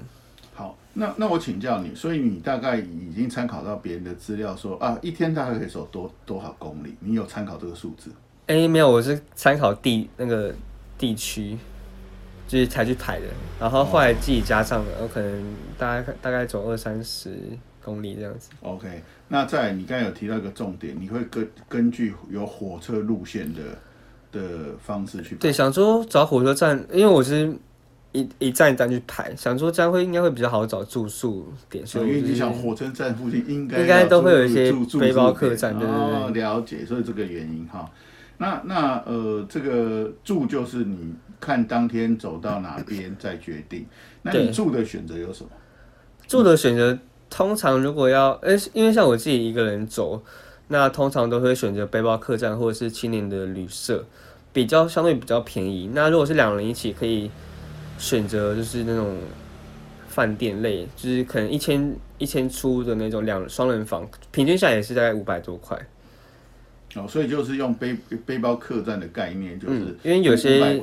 [0.54, 6.96] 好，那那我请教你，所以你大概已经参考到别人的资料说，啊，一天大概可以走多多少公里？
[7.00, 8.10] 你有参考这个数字？
[8.48, 10.54] 哎、欸，没有，我是参考地那个
[10.98, 11.58] 地区。
[12.54, 13.26] 就是才去排的，
[13.60, 15.44] 然后后来自己加上了，我可能
[15.76, 17.32] 大概大概走二三十
[17.84, 18.52] 公里这样子。
[18.62, 23.62] OK，那在你刚才有提到一个重点，你会根根据有火车路线的
[24.32, 25.34] 的方式去。
[25.38, 27.52] 对，想说找火车站，因为我是
[28.12, 31.84] 一一站一站去排，想说这样会应该会比较好找住宿点。
[31.88, 37.89] 所以、就是、因为你想火车站附近应该应该都会有一些背包客栈，对对对、哦，了解，所以这个原因哈。
[38.38, 43.86] 那那呃，这个住就是你看当天走到哪边再决定。
[44.22, 45.50] 那你住的选择有什么？
[46.26, 46.98] 住的选择
[47.30, 50.24] 通常如果要，哎，因为像我自己一个人走，
[50.70, 54.06] 那通常都会选择背包客栈或者是青年的旅社，
[54.54, 55.90] 比较相对比较便宜。
[55.94, 57.30] 那如果是两人一起，可以
[57.98, 59.18] 选择就是那种
[60.08, 65.78] 饭店类，就是可能一千一千出的那种两双人房，平均下来也是大概五百多块。
[66.96, 70.80] 哦，所以就是用背背包客栈的概念，就是因为有些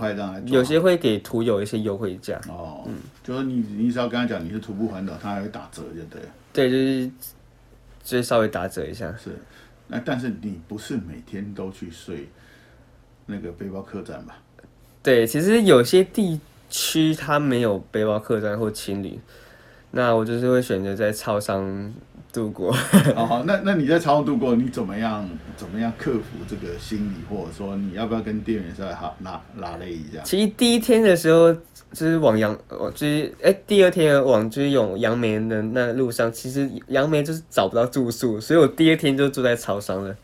[0.47, 2.41] 有些会给徒友一些优惠价。
[2.49, 6.21] 哦，嗯，就是你你只要跟他讲你是徒步环岛，他还会打折，就对。
[6.53, 7.11] 对，就是
[8.03, 9.15] 就稍微打折一下。
[9.23, 9.31] 是，
[9.87, 12.29] 那但是你不是每天都去睡
[13.27, 14.37] 那个背包客栈吧？
[15.03, 19.21] 对，其实有些地区它没有背包客栈或青旅，
[19.93, 21.95] 那我就是会选择在超商。
[22.33, 22.73] 度过，
[23.15, 30.21] 好好，那那你在超商度过，你怎么样怎么样克服这个心理，或者说你要不要跟店员稍微哈拉拉勒一下？
[30.25, 31.53] 其实第一天的时候
[31.93, 32.57] 就是往杨，
[32.95, 40.17] 就是哎、欸，第二天往就是往杨梅的那路上，其实杨梅就是找不到住宿，所以我第二天就住在超商了。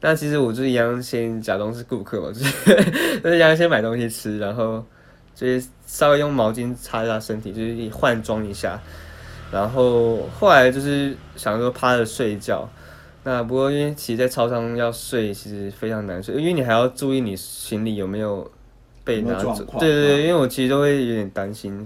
[0.00, 2.74] 那其实我就是一样先假装是顾客嘛，就是
[3.20, 4.82] 就是一样先买东西吃，然后
[5.34, 8.80] 就是稍微用毛巾擦一下身体，就是换装一下。
[9.52, 12.68] 然后后来就是想说趴着睡觉，
[13.24, 18.48] 那不过因为其实，在超商要睡其实非常难睡，因为你还要注意你行李有没有
[19.02, 19.64] 被拿走。
[19.80, 21.84] 对对对，因为我其实都会有点担心，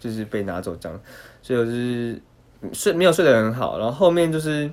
[0.00, 1.00] 就是被拿走这样，
[1.40, 2.20] 所以我就是
[2.72, 3.78] 睡没有睡得很好。
[3.78, 4.68] 然后后面就是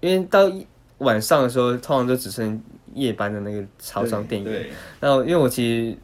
[0.00, 0.52] 因为到
[0.98, 4.66] 晚上的时候，通常就只剩夜班的那个超商店员。
[5.00, 5.96] 然后因为我其实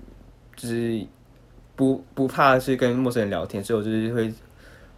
[0.56, 1.06] 就是
[1.76, 4.32] 不不怕去跟陌生人聊天，所以我就是会。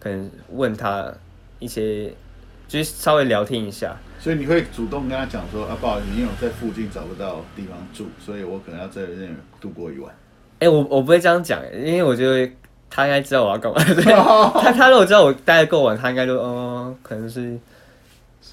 [0.07, 1.13] 可能问他
[1.59, 2.13] 一些，
[2.69, 10.15] 就是稍微聊天一下，所以你会主动跟他讲说啊，不好意思，因为我在附近找不到地方住，所以我可能要在那边度过一晚。
[10.61, 12.49] 哎、欸，我我不会这样讲，因为我觉得
[12.89, 13.83] 他应该知道我要干嘛。
[13.83, 14.05] 对
[14.63, 17.59] 他他如果知道我待得够晚，他应该就哦，可能是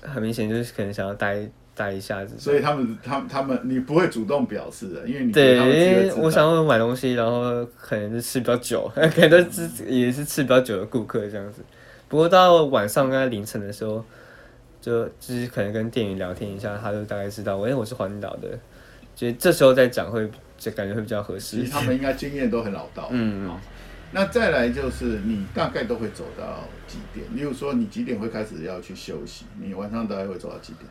[0.02, 1.48] 很明显就是可能想要待。
[1.76, 11.64] 待一下子，所以他们、他们、他们，你不会主动表示的，因为你对，因为我想要买东西，然后可能是吃比较久， 可能是也是吃比较久的顾客这样子。
[12.08, 14.06] 不过到晚上跟他凌晨的时候，
[14.80, 18.50] 就就是可能跟店员聊天一下，他就大概知道，哎，我是环岛的，
[19.16, 21.58] 就这时候再讲会就感觉会比较合适。
[21.58, 23.08] 其实他们应该经验都很老道。
[23.12, 23.50] 嗯，
[24.12, 27.26] 那再来就是你大概都会走到几点？
[27.36, 29.46] 例如说你几点会开始要去休息？
[29.60, 30.86] 你晚上大概会走到几点？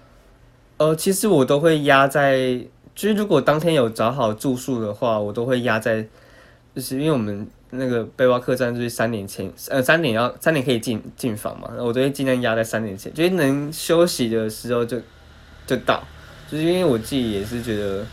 [0.83, 2.59] 呃，其实我都会压在，
[2.93, 6.05] 就是如果当天有找好住宿的话，我都会压在，
[6.75, 15.01] 就是因为我们那个背包客栈就是三点前，呃，三点要三点可以进进房嘛，我都会尽量压在三点前，就是能休息的时候就
[15.67, 16.03] 就到，
[16.51, 18.05] 就是因为我自己也是觉得。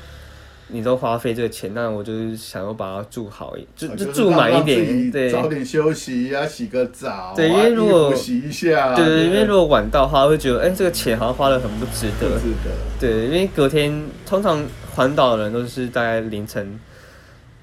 [0.72, 13.92] 你都花费这个钱，那我就是想要把它住好一，就就住满一点，对，早点休息呀，洗个澡，对，因为如果洗一下，对对，因为如果晚到的话，会觉得，哎，这个钱好像花的很不值得，不值得，对，因为隔天
[14.26, 14.64] 通常
[14.96, 16.80] 环岛的人都是大概凌晨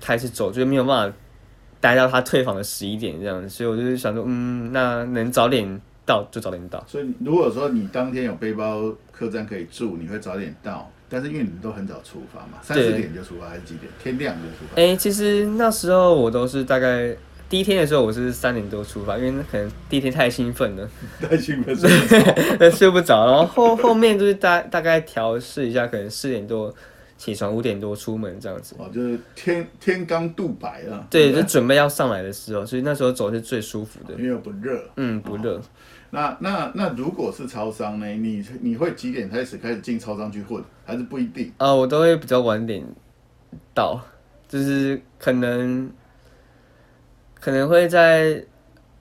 [0.00, 1.16] 开始走，就没有办法
[1.80, 6.82] 待到他退房的十一点这样子，所以我就是想说，嗯，那能早点到就早点到。
[6.88, 10.90] 所以如果说你当天有背包客栈可以住，你会早点到。
[11.08, 13.90] 但是因为你们都很早出发嘛，三四点就出发还是几点？
[14.02, 14.80] 天亮就出发？
[14.80, 17.16] 哎、欸，其实那时候我都是大概
[17.48, 20.88] 第一天的时候，我是三点多出发，因为可能第一天太兴奋了，
[21.22, 21.88] 太兴奋睡，
[22.70, 23.24] 睡不着。
[23.24, 26.74] 然后后后面就是大大概调试一下，可能四点多
[27.16, 28.74] 起床，五点多出门这样子。
[28.78, 31.06] 哦，就是天天刚镀白了。
[31.08, 34.82] 对，就准备要上来的时候，所以那时候走是最舒服的，因为不热。
[34.96, 35.56] 嗯，不热。
[35.56, 35.62] 哦
[36.10, 38.06] 那那那如果是超商呢？
[38.06, 41.52] 你你会几点开始开始进超商去混，还是不一定？
[41.58, 42.84] 啊、我都会比较晚点
[43.74, 44.00] 到，
[44.48, 45.90] 就是可能
[47.40, 48.44] 可能会在，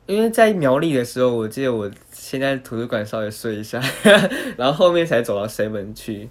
[0.07, 3.81] 因为在苗栗的时候，我记得我先在图书馆稍微睡一下，
[4.57, 6.29] 然后后面才走到 seven 去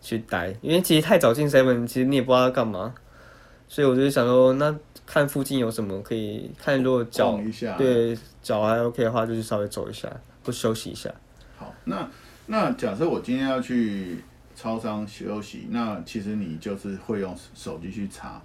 [0.00, 2.94] 去待，因为其实太早进 seven，其实你也不知道要干嘛，
[3.68, 4.74] 所以我就想说那。
[5.08, 7.38] 看附近有什么可以看，如果脚
[7.78, 10.10] 对脚还 OK 的话，就去稍微走一下，
[10.44, 11.08] 或休息一下。
[11.56, 12.10] 好，那
[12.46, 14.24] 那假设我今天要去
[14.56, 18.42] 超商休息，那其实你就是会用手机去查，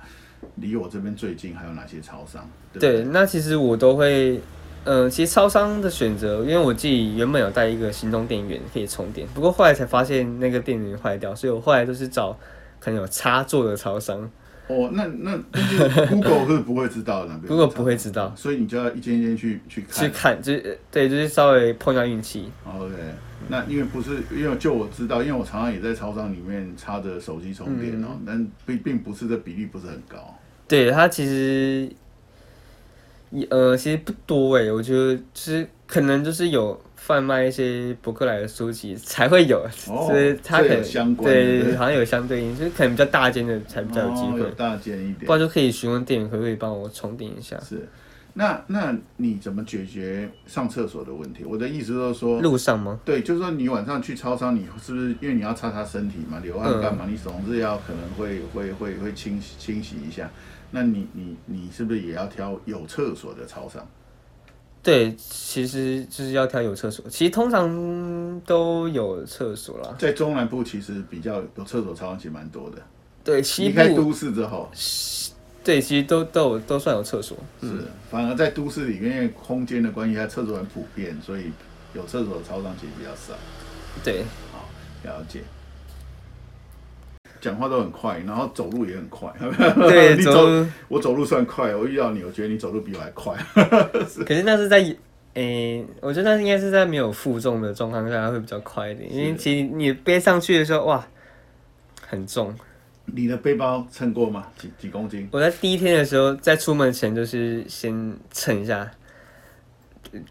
[0.58, 2.48] 离我这边最近还有哪些超商？
[2.74, 4.40] 对，对，对，那其实我都会
[4.84, 12.38] 呃，其实超商的选择，因为我自己原本有带一个行动电源可以充电，不过后来才发现那个电源坏掉，所以我后来都是找
[12.80, 14.30] 可能有插座的超商。
[14.72, 20.06] 哦，那那但是 Google 是不会知道的，Google 不会知道，所以你就要一间一间去去看。
[20.06, 22.50] 去看，就是对，就是稍微碰一下运气。
[22.66, 22.94] OK，
[23.50, 30.36] 那因为不是，因为就我知道，因为我常常也在超商里面插着手机充电哦，嗯、但并并不是这比例不是很高。
[30.68, 31.90] 对，它其实。
[33.50, 39.58] 呃，其实不多哎，我觉得其实可能就是有贩卖一些博客来的书籍才会有，
[39.90, 47.60] 哦、所以它可能相关对，好像有相对应，就是可能比较大间的才比较有机会，哦、大间一点，不然就可以询问店员可不可以帮我充电一下。
[47.60, 47.90] 是，
[48.36, 51.44] 那那你怎么解决上厕所的问题？
[51.44, 53.00] 我的意思就是说，路上吗？
[53.04, 57.06] 对，就是说你晚上去超商，你是不是因为你要擦擦身体嘛，流汗干嘛？
[57.08, 60.30] 嗯、你总是要可能会会会会清洗清洗一下。
[60.70, 63.86] 那你你你是不是也要挑有厕所的超商？
[64.84, 67.06] 对，其实就是要挑有厕所。
[67.08, 69.96] 其实通常都有厕所啦。
[70.00, 72.78] 在中南部其实比较有厕所超商其实蛮多的。
[73.24, 74.68] 对，离开都市之后，
[75.64, 77.38] 对，其实都都有都算有厕所。
[77.62, 81.52] 是，反而在都市里面，因为空间的关系，它厕所很普遍，所以
[81.94, 83.38] 有厕所的超商其实比较少。
[84.04, 84.68] 对，好，
[85.04, 85.42] 了解。
[87.42, 89.34] 讲话都很快，然后走路也很快。
[89.90, 91.76] 对， 你走，走我走路算快。
[91.76, 93.36] 我遇到你，我觉得你走路比我还快。
[94.08, 94.78] 是 可是那是在，
[95.34, 101.04] 诶、欸，我觉得那应该是在没有负重的状况下会比较快一点，因为其实你背上去的时候，哇，
[102.08, 102.56] 很重。
[103.06, 104.46] 你的背包称过吗？
[104.58, 105.28] 几几公斤？
[105.32, 108.90] 我在第一天的时候，在出门前就是先称一下，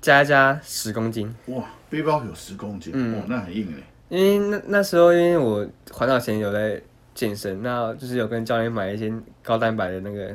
[0.00, 1.34] 加加十公斤。
[1.46, 3.82] 哇，背包有十公斤，嗯、哇，那很硬嘞。
[4.08, 6.80] 因为那那时候，因为我环岛前有在。
[7.20, 10.34] 健身，那就是有跟教练买一些高蛋白的那个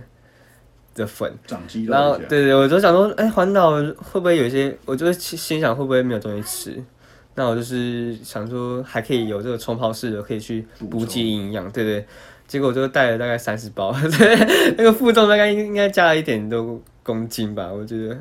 [0.93, 1.91] 的粉，长肌肉。
[1.91, 4.78] 然后，对对，我就想说，哎、欸，环岛会不会有一些？
[4.86, 6.84] 我就心想会不会没有东西吃？
[7.34, 12.06] 那我就是想说，还可以有这个冲泡式的，可以去补给营养，对，对对。
[12.45, 18.15] 结果我就带了大概三十包， 对，那个负重大概应该加了一点多公斤吧，我觉得。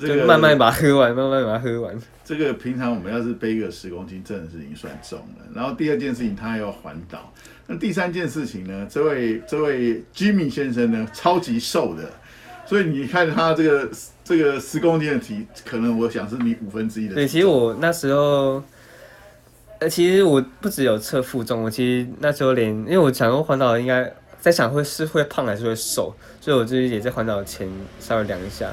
[0.00, 1.92] 这个、就慢慢把它喝完，慢慢把它喝完。
[2.24, 5.44] 这个平常我们要是背个十公斤，真的是已经算重了。
[5.52, 7.32] 然后第二件事情，他还要环岛。
[7.66, 8.86] 那第三件事情呢？
[8.88, 12.04] 这位这位 Jimmy 先生呢，超级瘦的，
[12.64, 13.90] 所以你看他这个
[14.24, 17.14] 这个十公斤的体，可能我想是你五分之一的。
[17.14, 18.62] 对，其实我那时候，
[19.80, 28.70] 呃，其实我不只有测负重，我其实那时候连，因为我想过环岛应该在想会是会胖还是会瘦，所以我就是也在环岛前稍微量一下。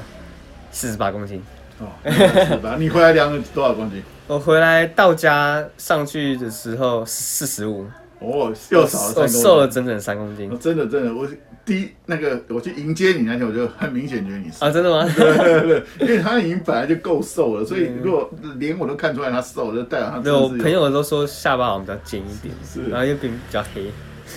[0.70, 1.40] 四十八公斤
[1.78, 2.74] 哦，四十八。
[2.76, 4.02] 你回来量了多少公斤？
[4.26, 7.86] 我回来到家上去的时候四十五。
[8.20, 9.42] 哦，又少了三公斤。
[9.42, 10.50] 瘦了整整三公斤。
[10.50, 11.28] 哦，真的真的，我
[11.64, 14.66] 第一那个我去迎接你那天，我就很明显觉得你瘦。
[14.66, 15.10] 啊，真的吗？
[15.16, 20.18] 对对对，因为他已经本来就够瘦了，所以如果连我都看出来他瘦了，就代表他。
[20.18, 23.90] 对，我朋友都说下巴好像比较尖一点，是，然后又比比较黑。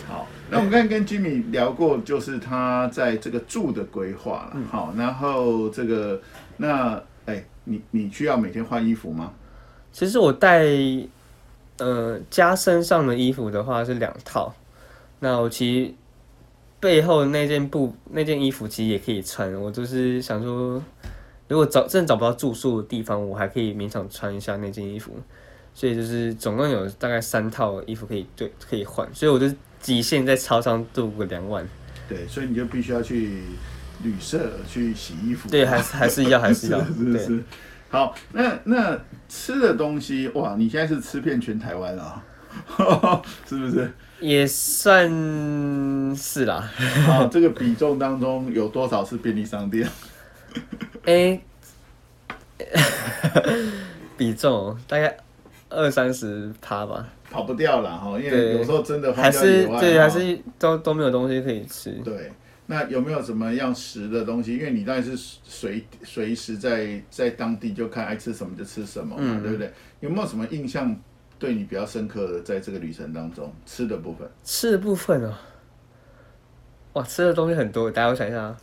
[0.07, 0.27] 好。
[0.49, 4.51] 那我们刚才跟 Jimmy 聊过，就是他在这个住的规划了。
[4.55, 6.21] 嗯、好，然后这个
[6.55, 6.93] 那
[7.25, 9.33] 哎、欸，你你需要每天换衣服吗？
[9.91, 10.63] 其实我带
[11.77, 14.53] 呃加身上的衣服的话是两套。
[15.19, 15.93] 那我其实
[16.79, 19.53] 背后那件布那件衣服其实也可以穿。
[19.55, 20.81] 我就是想说，
[21.47, 25.11] 如果找真的找不到住宿的地方，我还可以勉强穿一下那件衣服。
[25.73, 29.07] 所以就是总共有大概三套衣服可以对可以换。
[29.13, 29.47] 所以我就。
[29.79, 31.65] 极限在超商度过两万，
[32.09, 33.43] 对，所以你就必须要去
[34.03, 36.81] 旅社去洗衣服，对，还是还是要还是要。
[37.13, 37.43] 对
[37.89, 42.23] 好，那那吃的东西，哇，你现在是吃遍全台湾啊，
[43.47, 43.91] 是不是？
[44.19, 45.07] 也算
[46.15, 46.69] 是啦。
[47.05, 49.87] 好，这个比重当中有多少是便利商店？
[51.05, 51.41] 哎、欸，
[54.17, 55.15] 比重大概
[55.69, 57.07] 二三十趴吧。
[57.29, 61.91] 跑不掉了哈，因为有时候真的还是对，还是都都没有东西可以吃。
[62.03, 62.31] 对，
[62.69, 64.55] 那有没有什么样食的东西？
[64.57, 69.71] 因为你当然是随随时在在当地就看爱吃什么就吃什么嘛，嗯、对不对？
[70.01, 70.95] 有没有什么印象
[71.39, 74.29] 对你比较深刻的，在这个旅程当中吃的部分？
[74.43, 75.33] 吃的部分哦，
[76.93, 77.89] 哇，吃的东西很多。
[77.89, 78.57] 大家我想一下啊，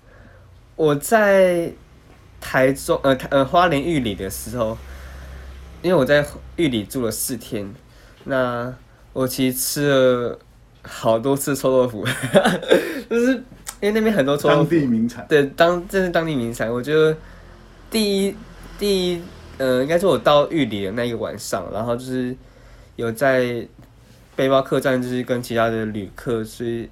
[0.77, 1.73] 我在
[2.41, 4.77] 台中呃呃花莲玉里的时候，
[5.83, 6.25] 因为我在
[6.57, 7.75] 玉里住了四天。
[8.25, 8.75] 那
[9.13, 10.39] 我其实吃了
[10.83, 12.05] 好多次臭豆腐，
[13.09, 13.43] 就是
[13.85, 15.27] 因为那边很多臭豆腐，当地名产。
[15.29, 16.73] 对，当这是当地名产。
[16.73, 17.15] 我觉得
[17.91, 18.35] 第一
[18.79, 19.23] 第一，
[19.59, 22.35] 呃，应该是我到玉里的那一个晚上，然后就是
[22.97, 23.69] 有在
[24.35, 26.89] 背包客栈，就是跟其他的旅客去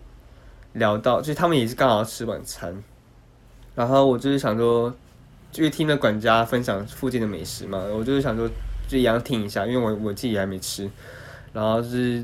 [0.75, 2.77] 聊到，就是他们也是刚好吃晚餐，
[3.75, 4.95] 然后我就是想说，
[5.51, 8.47] 就是听了管家分享附近的美食嘛，我就是想说
[8.87, 10.87] 就一样听一下，因为我我自己还没吃，
[11.55, 12.23] 然后就是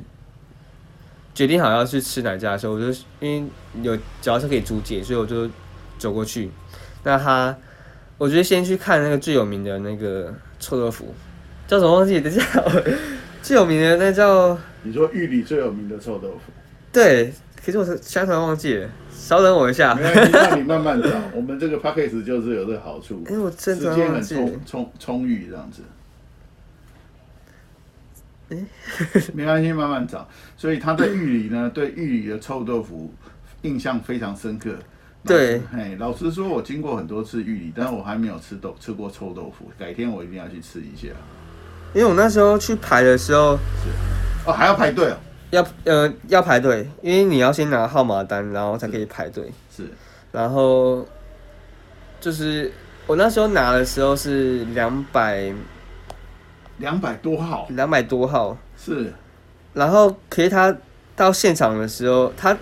[1.39, 2.87] 决定好要去吃哪家的时候，我就
[3.21, 3.45] 因为
[3.81, 5.49] 有脚踏车可以租借，所以我就
[5.97, 6.51] 走过去。
[7.05, 7.57] 那他，
[8.19, 11.15] 我觉得先去看那个最有名的那个臭豆腐，
[11.69, 12.21] 叫什么忘记？
[12.21, 12.45] 等一下，
[13.41, 16.53] 最有名的那叫你说玉里最有名的臭豆腐，
[16.93, 17.33] 对，
[17.65, 18.91] 可是我是现在突然忘记了。
[19.13, 21.09] 稍等我一下，没关系，让你慢慢找。
[21.37, 25.83] 我们这个 package 就是有这个好处，因 为，我真的时间很充充充裕，这样子。
[28.51, 30.27] 哎、欸，没关系，慢慢找。
[30.57, 33.13] 所以他对玉里呢，对玉里的臭豆腐
[33.63, 34.71] 印象非常深刻。
[35.25, 39.71] 对，嘿，老实说，我经过很多次玉里，但是我还没有吃豆吃过臭豆腐。
[39.79, 41.09] 改天我一定要去吃一下。
[41.93, 45.17] 因为我那时候去排的时候，是哦，还要排队哦。
[45.51, 49.51] 要呃要排队，因为你要先拿号码单，然后才可以排队。
[49.75, 49.85] 是，
[50.31, 51.07] 然后
[52.21, 52.71] 就是
[53.07, 55.51] 我那时候拿的时候是两百
[56.79, 59.13] 两百多号，两百多号是。
[59.75, 60.77] 然后可是他
[61.15, 62.57] 到现场的时候，他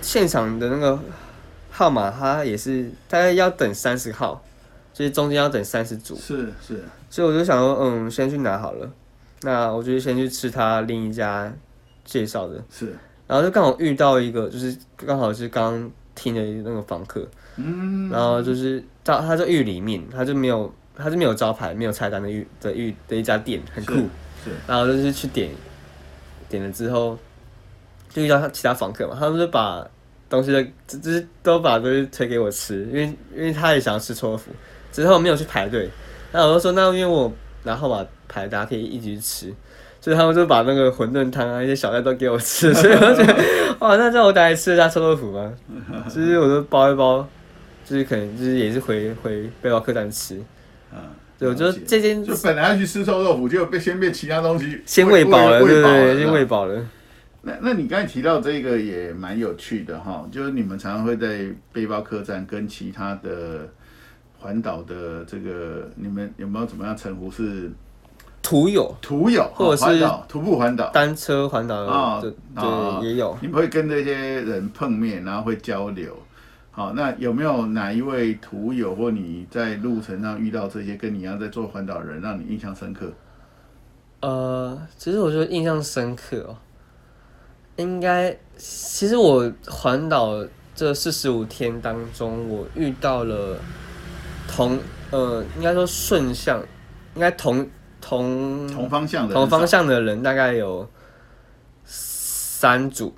[0.00, 0.98] 现场的那个
[1.70, 4.42] 号码，他也是大概要等三十号，
[4.92, 6.16] 就是中间要等三十组。
[6.16, 6.84] 是是。
[7.10, 8.90] 所以我就想说，嗯，先去拿好了。
[9.42, 11.52] 那我就先去吃他另一家。
[12.04, 12.92] 介绍的是，
[13.28, 23.94] 然后就刚好遇到一个，就是刚好是刚听的那个房客，嗯，然后就是到他在浴里面，他就没有，他是没有招牌，没有菜单的玉的玉的一家店，很酷，
[24.44, 25.50] 是，然后就是去点，
[26.48, 27.18] 点了之后，
[28.10, 29.86] 就遇到他其他房客嘛，他们就把
[30.28, 34.50] 东西的，就是都把东西推给我吃，因为因为他也想要吃臭豆腐，
[34.92, 35.88] 之后没有去排队，
[36.30, 37.32] 然后我就说那因为我
[37.64, 39.54] 拿号码牌，大家可以一起去吃。
[40.04, 43.34] 所以他们就把那个馄饨汤啊，一些小菜都给我吃， 所以我觉得，
[43.78, 45.52] 哇，那这样我等下吃一下臭豆腐吗？
[46.12, 47.24] 就是我都包一包，
[47.86, 50.42] 就是可能就是也是回回背包客栈吃。
[50.92, 56.86] 啊，对，我觉得这间就本来要去吃臭豆腐，就被先被其他东西先喂饱了，对对对，先喂饱了。
[57.42, 63.68] 那那你刚才提到这个也蛮有趣的哈，就是你们常常会在背包客栈跟其他的
[64.38, 67.70] 环岛的这个，你们有没有怎么样称呼是？
[68.44, 73.38] 徒友，徒友，或者是徒步环岛、单车环岛啊，对，也有。
[73.40, 76.12] 你们会跟这些人碰面，然后会交流。
[76.72, 83.12] 好，那有没有哪一位徒友或你在路程上遇到这些跟你一样在做环岛的人，让你印象深刻？
[84.20, 86.56] 呃，其实我觉得印象深刻哦，
[87.76, 90.44] 应该，其实我环岛
[90.74, 93.58] 这四十五天当中，我遇到了
[94.48, 94.78] 同，
[95.10, 96.60] 呃，应该说顺向，
[97.14, 97.68] 应该同。
[98.04, 100.90] 同同方向的同方向的人大概有
[101.84, 103.14] 三组，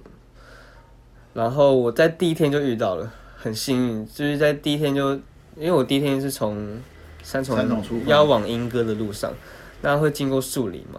[1.33, 3.11] 然后我在第一天就遇到了，
[3.45, 5.13] 很幸运，就是在第一天就，
[5.55, 6.81] 因为我第一天是从
[7.23, 7.57] 三重
[8.07, 9.31] 要往莺歌的路上，
[9.83, 10.99] 那会经过树林嘛，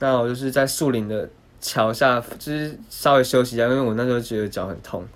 [0.00, 1.30] 那我就是在树林的
[1.60, 5.06] 桥下，就是稍微休息一下，因为我那时候觉得脚很痛，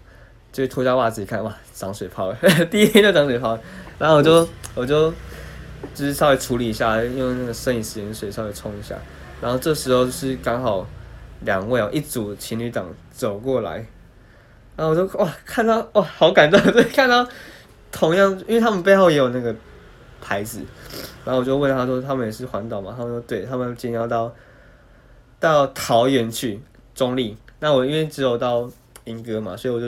[0.52, 2.38] 就脱下袜子一看，哇，长水泡了，
[2.70, 3.58] 第一天就长水泡，
[3.98, 5.12] 然后我就我就。
[5.94, 8.96] 就是稍微处理一下，用那个生理食盐水稍微冲一下，
[9.40, 10.84] 然后这时候就是刚好
[11.42, 13.86] 两位哦，一组情侣档走过来，
[14.78, 17.26] 然后我就哇看到哇好感动，就看到
[17.90, 19.52] 同样，因为他们背后也有那个
[20.20, 20.60] 牌子，
[21.24, 22.94] 然后我就问他说他们也是环岛嘛？
[22.96, 24.32] 他们说对，他们今天要到
[25.40, 26.60] 到桃园去
[26.94, 28.70] 中立，那我因为只有到
[29.06, 29.86] 莺歌嘛，所以我就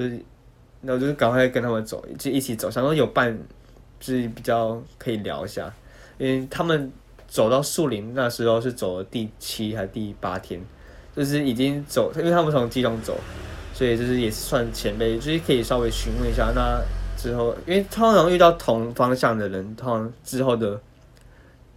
[0.80, 3.38] 那我就赶快跟他们走，就一起走，想说有伴
[4.01, 5.72] 就是比较可以聊一下。
[6.18, 6.93] 因为他们
[7.28, 10.61] 走到树林那时候是走了第七还是第八天，
[11.16, 13.16] 就是已经走，因为他们从基隆走，
[13.81, 16.53] 对就是也是算前辈，就是可以稍微询问一下。
[16.55, 16.78] 那
[17.16, 20.78] 之后，因为通常遇到同方向的人，通常之后的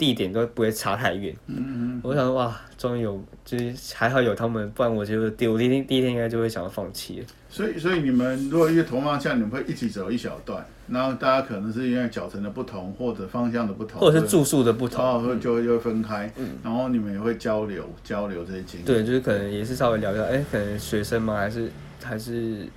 [0.04, 1.34] 地点都不会差太远。
[1.48, 2.02] 嗯嗯。
[2.04, 7.26] 我想说哇，终于有，就是还好有他们，不然我觉得第我第一天第一天应该就会想要放弃了。
[7.50, 10.66] 所以，所以你们如果因为同方向，你们会一起走一小段。
[10.90, 16.30] 然后大家可能是因为脚程的不同，或者方向的不同，或者是住宿的不同，然后就会就会分开。
[16.36, 18.84] 嗯，然后你们也会交流交流这些经历。
[18.84, 21.38] 对，就是可能也是稍微聊一下，哎，可能学生吗？
[21.38, 21.72] 还是
[22.04, 22.68] 还是。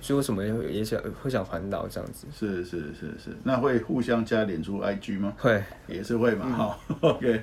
[0.00, 2.26] 就为什么也也想会想环岛这样子？
[2.38, 5.32] 是是是是，那会互相加脸出 IG 吗？
[5.38, 6.48] 会，也是会嘛。
[6.48, 7.42] 好、嗯、，OK，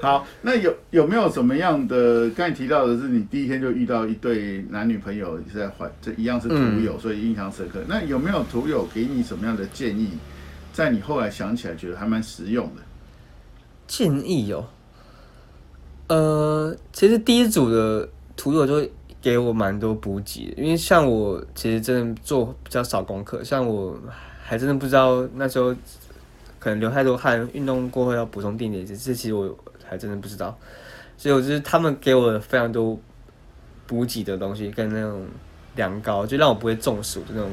[0.00, 2.28] 好，那有有没有什么样的？
[2.30, 7.80] 刚才提到的是你第一天就遇到一对男女朋友是在环，这一样是徒友，所以印象深刻。
[7.80, 10.10] 嗯、那有没有徒友给你什么样的建议？
[10.72, 12.82] 在你后来想起来，觉得还蛮实用的
[13.86, 14.66] 建议哦。
[16.08, 18.88] 呃，其实第一组的徒友就。
[19.20, 23.98] 给我蛮多补给，因为像我其实真的做比较少功课，像我
[24.44, 25.74] 还真的不知道那时候
[26.58, 29.56] 可可能流太多汗，运动过后要补充电解质，这其实我
[29.88, 30.54] 还真的不知道。
[31.16, 32.98] 所以我就是他们给我非常多
[33.86, 35.24] 补给的东西，跟那种
[35.76, 37.50] 凉糕，就让我不会中暑的那种。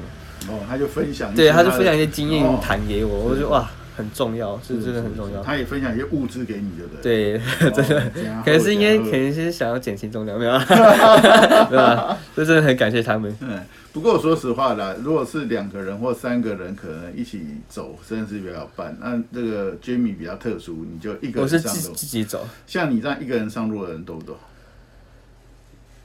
[0.50, 3.66] 哦，他就分享，对，他就分享一些经验谈给我，哦、我就哇。
[3.96, 5.42] 很重要，是真的很重要。
[5.42, 7.40] 他也分享一些物资给你，对不对？
[7.40, 8.12] 对， 真的，
[8.44, 12.18] 可能是因为可能是想要减轻重量，没有， 对吧？
[12.36, 13.36] 这真的很感谢他们。
[13.42, 18.98] 嗯，不过说实话啦，如果是两个人或三个人，可能一起走，真的是比较办。
[19.00, 21.48] 那这个 Jimmy 比较特殊，你就一个人上路。
[21.48, 22.46] 我是自自己走。
[22.68, 24.38] 像你这样一个人上路的人多不多？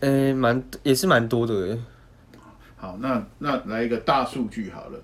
[0.00, 1.76] 呃，蛮也是蛮多的。
[2.76, 4.98] 好，那那来一个大数据好了。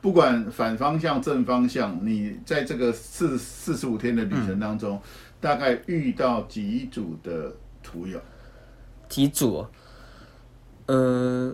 [0.00, 5.02] 不管反方向、正方向，你在这个四四十五天的旅程当中，嗯、
[5.40, 8.20] 大概遇到几组的徒友？
[9.08, 9.66] 几组？
[10.86, 11.50] 嗯、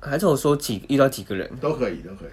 [0.00, 1.50] 呃，还是我说几遇到几个人？
[1.60, 2.30] 都可以，都可以。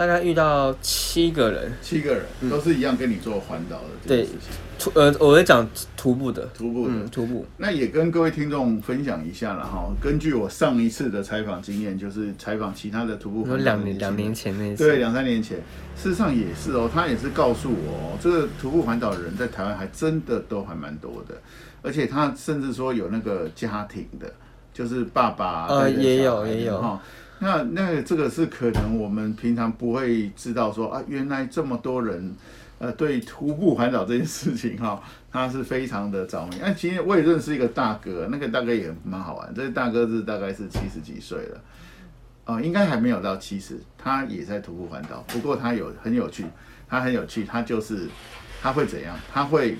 [0.00, 4.50] 大概遇到七个人，七个人都是一样跟你做环岛的这件事情。
[4.78, 7.44] 徒呃，我会讲徒步的，徒步的，嗯、徒步。
[7.58, 9.92] 那也跟各位听众分享一下了哈。
[10.00, 15.58] 根据我上一次的采访经验，就是采访其他的徒步有，两年两年前那次，对，两三年前。
[15.94, 21.34] 事实上也是哦，他也是告诉我，这个徒步环岛的人在台湾还真的都还蛮多的，
[21.82, 24.32] 而且他甚至说有那个家庭的，
[24.72, 26.98] 就是爸爸呃也有也有哈。
[27.42, 32.34] 那那这个是可能我们平常不会知道说啊，原来这么多人，
[32.78, 36.56] 呃，对徒步环岛这件事情哈，他是非常的着迷。
[36.60, 39.54] 那其实我也认识一个大哥，那个大哥也蛮好玩。
[39.54, 41.60] 这个大哥是大概是七十几岁了，
[42.44, 45.24] 啊、应该还没有到七十，他也在徒步环岛。
[45.28, 46.44] 不过他有很有趣，
[46.86, 48.06] 他很有趣，他就是
[48.60, 49.18] 他会怎样？
[49.32, 49.78] 他会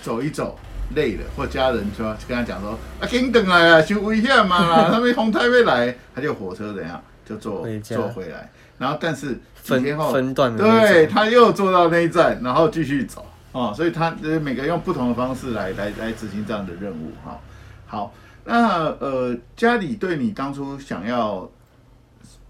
[0.00, 0.58] 走一走
[0.94, 13.22] 累了，或家人就要跟他讲说啊，紧等来啊，修危险嘛啦， 他们风台要来，他就火车怎样就坐回坐回来，然后但是几天后分段，对，他又坐到那一站，然后继续走
[13.52, 14.10] 啊、哦，所以他
[14.42, 17.38] 每个用不同的方式来来来执行这样的任务哈、哦。
[17.86, 18.14] 好，
[18.44, 21.50] 那呃，家里对你当初想要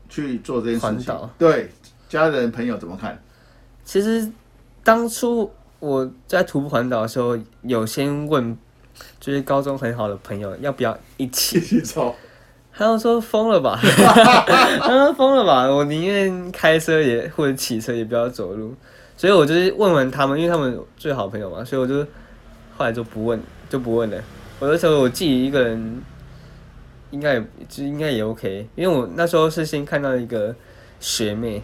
[0.08, 1.70] 去做这件事情，对
[2.08, 3.18] 家人朋友怎么看？
[3.84, 4.30] 其实
[4.82, 5.50] 当初。
[5.84, 8.56] 我在徒步环岛的时候，有先问，
[9.20, 12.16] 就是高中很好的朋友要不要一起，一起走，
[12.72, 13.78] 他们说疯了吧，
[14.80, 18.74] 他说疯了吧，我宁愿开车也或者骑车也不要走路，
[19.14, 22.02] 所以我就是问问他们，因为他们最好朋友嘛，所以我就
[22.78, 24.16] 后来就不问，就不问了。
[24.60, 26.02] 我那时候我自己一个人
[27.10, 30.56] 应该也就应该也 OK，因为我那时候是先看到一个
[30.98, 31.62] 学妹，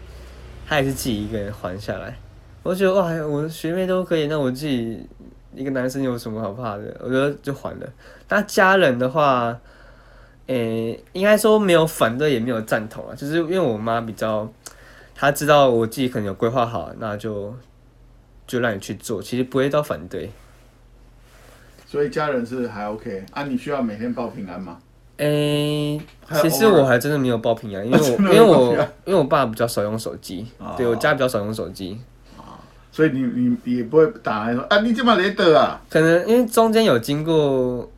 [0.68, 2.18] 她也是自己一个人环下来。
[2.62, 5.06] 我觉得哇，我学妹都可以，那我自己
[5.54, 6.94] 一个男生有什么好怕的？
[7.02, 7.86] 我觉得就还了。
[8.28, 9.58] 那家人的话，
[10.46, 13.14] 诶、欸，应该说没有反对，也没有赞同啊。
[13.14, 14.46] 就是因为我妈比较，
[15.14, 17.54] 她知道我自己可能有规划好，那就
[18.46, 20.30] 就让你去做，其实不会到反对。
[21.86, 23.44] 所以家人是还 OK 啊？
[23.44, 24.78] 你需要每天报平安吗？
[25.16, 25.98] 诶、
[26.28, 28.72] 欸，其实我还真的没有报平安，因为我 因为我
[29.06, 31.98] 因为我爸比较少用手机，哦、对我家比较少用手机。
[32.92, 35.80] 所以你你也不会打来说啊，你怎么来的啊？
[35.88, 37.88] 可能因为中间有经过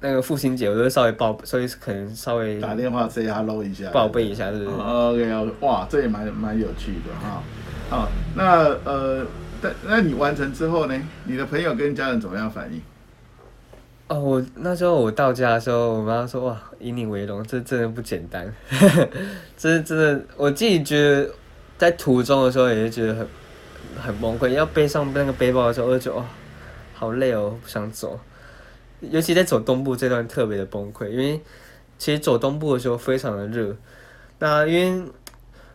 [0.00, 7.40] 那个父亲节，我就稍微报，所以可能稍微打电话 say hello 一下，报备一下，是不是？OK，哇，这也蛮蛮有趣的哈。
[7.88, 9.24] 好，那呃，
[9.60, 11.00] 但那你完成之后呢？
[11.24, 12.82] 你的朋友跟家人怎么样反应？
[14.08, 18.52] 哦，我那时候我到家的时候，我妈说哇，以你为荣，这真的不简单，
[19.56, 21.30] 这真的，我自己觉得
[21.78, 23.24] 在途中的时候也是觉得很。
[24.02, 26.24] 很崩溃，要背上那个背包的时候，我就觉得哦，
[26.92, 28.18] 好累哦，不想走。
[29.00, 31.40] 尤其在走东部这段特别的崩溃，因为
[31.98, 33.74] 其实走东部的时候非常的热。
[34.38, 35.10] 那因为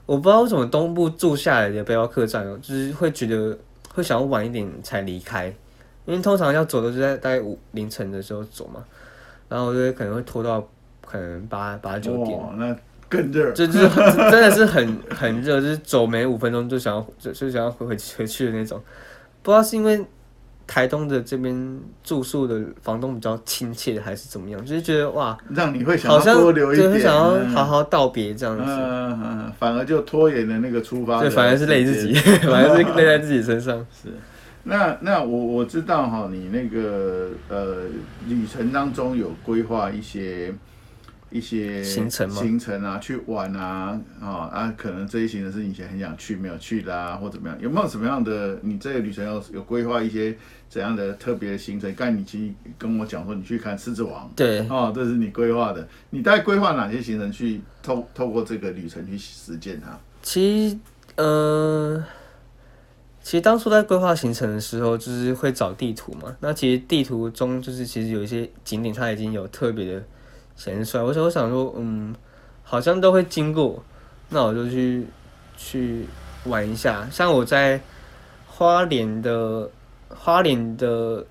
[0.05, 3.57] 我不知道为什么东部住下来的背包客栈哦，就是会觉得
[3.93, 5.47] 会想要晚一点才离开，
[6.05, 8.83] 因为通常要走都是在大概五凌晨的时候走嘛，
[9.49, 10.65] 然后我就可能会拖到
[11.05, 12.39] 可能八八九点。
[13.09, 13.89] 更热，就就是
[14.29, 18.81] 真的是很很热，就是走没五分钟就想要就就想要回回回去的那种。
[19.41, 20.05] 不知道是因为
[20.65, 28.63] 台东的这边住宿的房东比较亲切，还是怎么样，就是觉得哇，让你会想要多留一点，会想要好好道别这样子。
[28.65, 31.21] 嗯嗯嗯，反而就拖延了那个出发。
[31.21, 33.77] 对，反而是累自己， 反而是累在自己身上。
[34.03, 34.09] 是，
[34.63, 37.83] 那那我我知道哈，你那个呃
[38.27, 40.53] 旅程当中有规划一些。
[41.29, 47.57] 一些行程行程啊，去玩啊，啊啊，可能这一行程是你以前很想去没有去的啊，或怎么样？
[47.61, 48.57] 有没有什么样的？
[48.61, 50.35] 你这个旅程有有规划一些
[50.69, 51.93] 怎样的特别的行程？
[51.95, 55.87] 刚才你其实跟我讲说你去看狮子王，对，哦，这是你规划的。
[56.11, 59.99] 你大概规划哪些行程去透透过这个旅程去实践它？
[60.21, 60.77] 其实
[61.15, 62.03] 呃，
[63.21, 66.35] 其实当初在规划行程的时候，就是会找地图嘛。
[66.39, 70.03] 那其实地图中就是其实有一些景点，它已经有特别的
[70.57, 71.03] 显示出来。
[71.03, 72.13] 我想，我想说，嗯，
[72.63, 73.81] 好像都会经过，
[74.27, 75.07] 那我就去
[75.55, 76.05] 去
[76.43, 77.07] 玩一下。
[77.09, 77.79] 像我在
[78.45, 79.69] 花莲的
[80.09, 81.25] 花莲的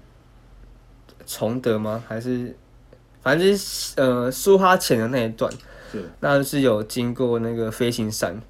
[1.26, 2.02] 崇德吗？
[2.08, 2.56] 还是
[3.20, 5.52] 反正就是呃苏花浅的那一段，
[5.92, 8.40] 是，那是有经过那个飞行伞。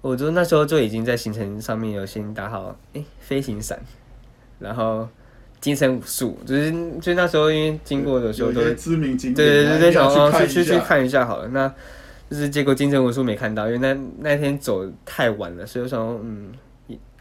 [0.00, 3.82] 我就那时候就已经在行程上面有先打好，哎、欸，飞行伞，
[4.60, 5.08] 然后
[5.60, 11.48] 金城武术，就是就那时候因为经过的时候都知名景点，对对对，想要去去去看一下好了。
[11.48, 11.68] 那
[12.30, 16.52] 就是结果金城武术没看到，因为那那天走太晚了，所以我想说，嗯，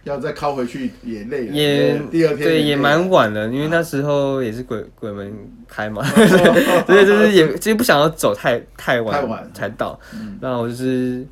[0.03, 5.33] 要再靠回去也累了，也第二天对也蛮晚了，因为那时候也是鬼鬼门
[5.67, 6.03] 开嘛，
[6.85, 9.99] 所以就是也其实不想要走太太晚，太晚才到，
[10.39, 11.25] 那我就是。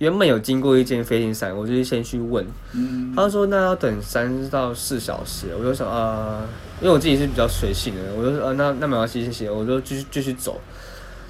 [0.00, 2.42] 原本有经过一间飞行伞，我就先去问，
[2.72, 6.48] 嗯、他说那要等三到四小时，我就想啊、呃，
[6.80, 10.58] 因为我自己是比较随性的，我就说啊那那没关系谢谢，我就继续继续走，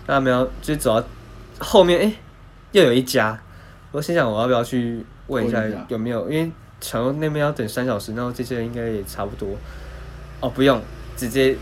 [0.07, 1.07] 那没有就走到
[1.59, 2.17] 后面，哎、欸，
[2.71, 3.37] 又有一家，
[3.91, 6.49] 我心想我要不要去问一下有没有，因为
[6.81, 9.49] 想说那边要等三小时，然后这些人应该也差不多，
[10.39, 10.81] 哦不用，
[11.17, 11.57] 直接。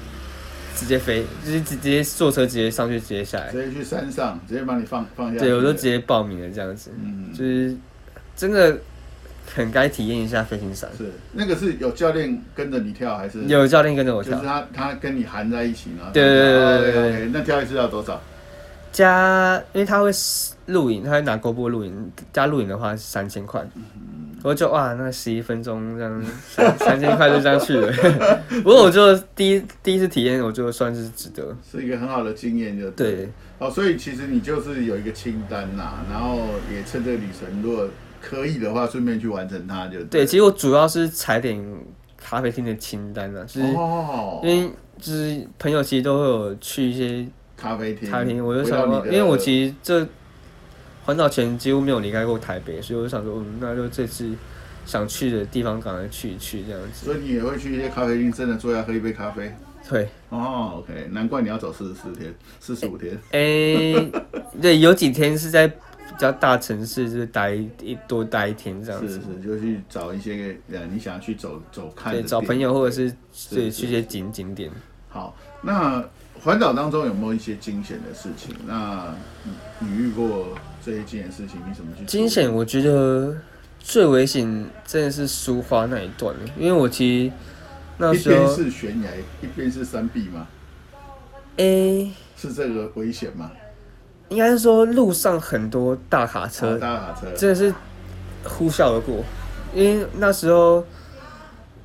[0.78, 5.40] 直接飞，就是直接坐车直接上去，直接下来，直接去山上，直接把你放放下。
[5.40, 7.76] 对，我都直接报名了这样子，嗯，就是
[8.36, 8.78] 真的
[9.52, 10.88] 很该体验一下飞行伞。
[10.96, 13.42] 是，那个是有教练跟着你跳还是？
[13.46, 16.04] 有教练跟着我跳，就是他他跟你含在一起呢。
[16.12, 17.30] 对对对对对对。
[17.32, 18.20] 那跳一次要多少？
[18.98, 20.10] 加，因为他会
[20.66, 23.64] 录影，他会拿 GoPro 录影，加录影的话是三千块。
[24.42, 27.92] 我就哇，那十一分钟这样三三千块就这样去了。
[28.64, 33.14] 不过我就第一第一次体验，我就算是值得，是一个很好的经验，就对。
[33.14, 33.28] 对
[33.60, 36.40] 哦，所以其实你就是有一个清单呐，然后
[36.72, 37.88] 也趁这个旅程，如果
[38.20, 40.22] 可以的话，顺便去完成它就对。
[40.22, 41.64] 对，其实我主要是踩点
[42.16, 44.68] 咖啡厅的清单啊，就是因为
[44.98, 47.24] 就是朋友其实都会有去一些
[47.58, 50.06] 咖啡厅，咖啡厅，我就想说，因为我其实这。
[51.04, 54.30] 环岛前几乎没有离开过台北，所以我就想说，嗯，那就这次
[54.84, 57.06] 想去的地方赶快去一去这样子。
[57.06, 59.50] 所以你也会去一些咖啡厅，真的坐下喝一杯咖啡？
[59.88, 60.06] 对。
[60.28, 63.14] 哦，OK，难怪你要走四十四天、四十五天。
[63.30, 64.12] 哎、欸，
[64.60, 65.74] 对，有几天是在比
[66.18, 69.14] 较大城市，就是待一多待一天这样子。
[69.14, 72.12] 是是，就去找一些呃，你想要去走走看。
[72.12, 73.10] 对，找朋友或者是
[73.48, 74.70] 对去一些景景点。
[75.08, 76.04] 好，那
[76.42, 78.54] 环岛当中有没有一些惊险的事情？
[78.66, 79.14] 那
[79.78, 80.48] 你遇过？
[80.80, 82.04] 这一件事情你怎么去？
[82.04, 83.36] 惊险，我觉得
[83.80, 87.32] 最危险真的是苏花那一段，因为我其实
[87.98, 89.10] 那时候一边是悬崖，
[89.42, 90.46] 一边是山壁吗？
[91.56, 93.50] 诶、欸，是这个危险吗？
[94.28, 97.74] 应该是说路上很多大卡车，哦、大卡车真的是
[98.44, 99.22] 呼啸而过。
[99.74, 100.86] 因为那时候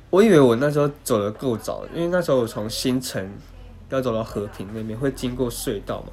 [0.08, 3.28] 我以为我那时候走的够早，因为那时候我从新城
[3.90, 6.12] 要走到和平那边会经过隧道嘛。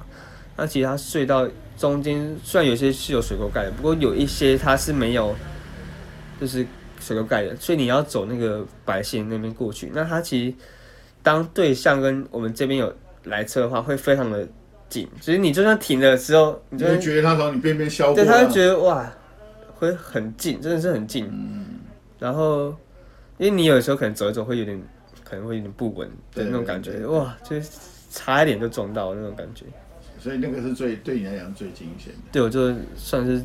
[0.56, 1.48] 那其他隧道
[1.78, 5.34] 中间虽然有些是有水沟盖的，不过有一些它是没有，
[6.40, 6.66] 就是
[7.00, 9.90] 水沟盖的，所以你要走那个白线那边过去。
[9.94, 10.54] 那它其实
[11.22, 12.94] 当对向跟我们这边有
[13.24, 14.46] 来车的话，会非常的
[14.88, 19.10] 近，所以你就算停了之后，你就会觉得它从你边边消过，对，他会觉得哇，
[19.74, 21.26] 会很近，真的是很近。
[21.32, 21.66] 嗯。
[22.18, 22.66] 然后，
[23.38, 24.80] 因为你有时候可能走一走会有点，
[25.32, 27.70] 可能会有点不稳的那种感觉，哇，就是
[28.10, 29.64] 差一点就撞到那种感觉。
[30.18, 32.20] 所以那个是最对你来讲最惊险的。
[32.30, 33.42] 对，我就算是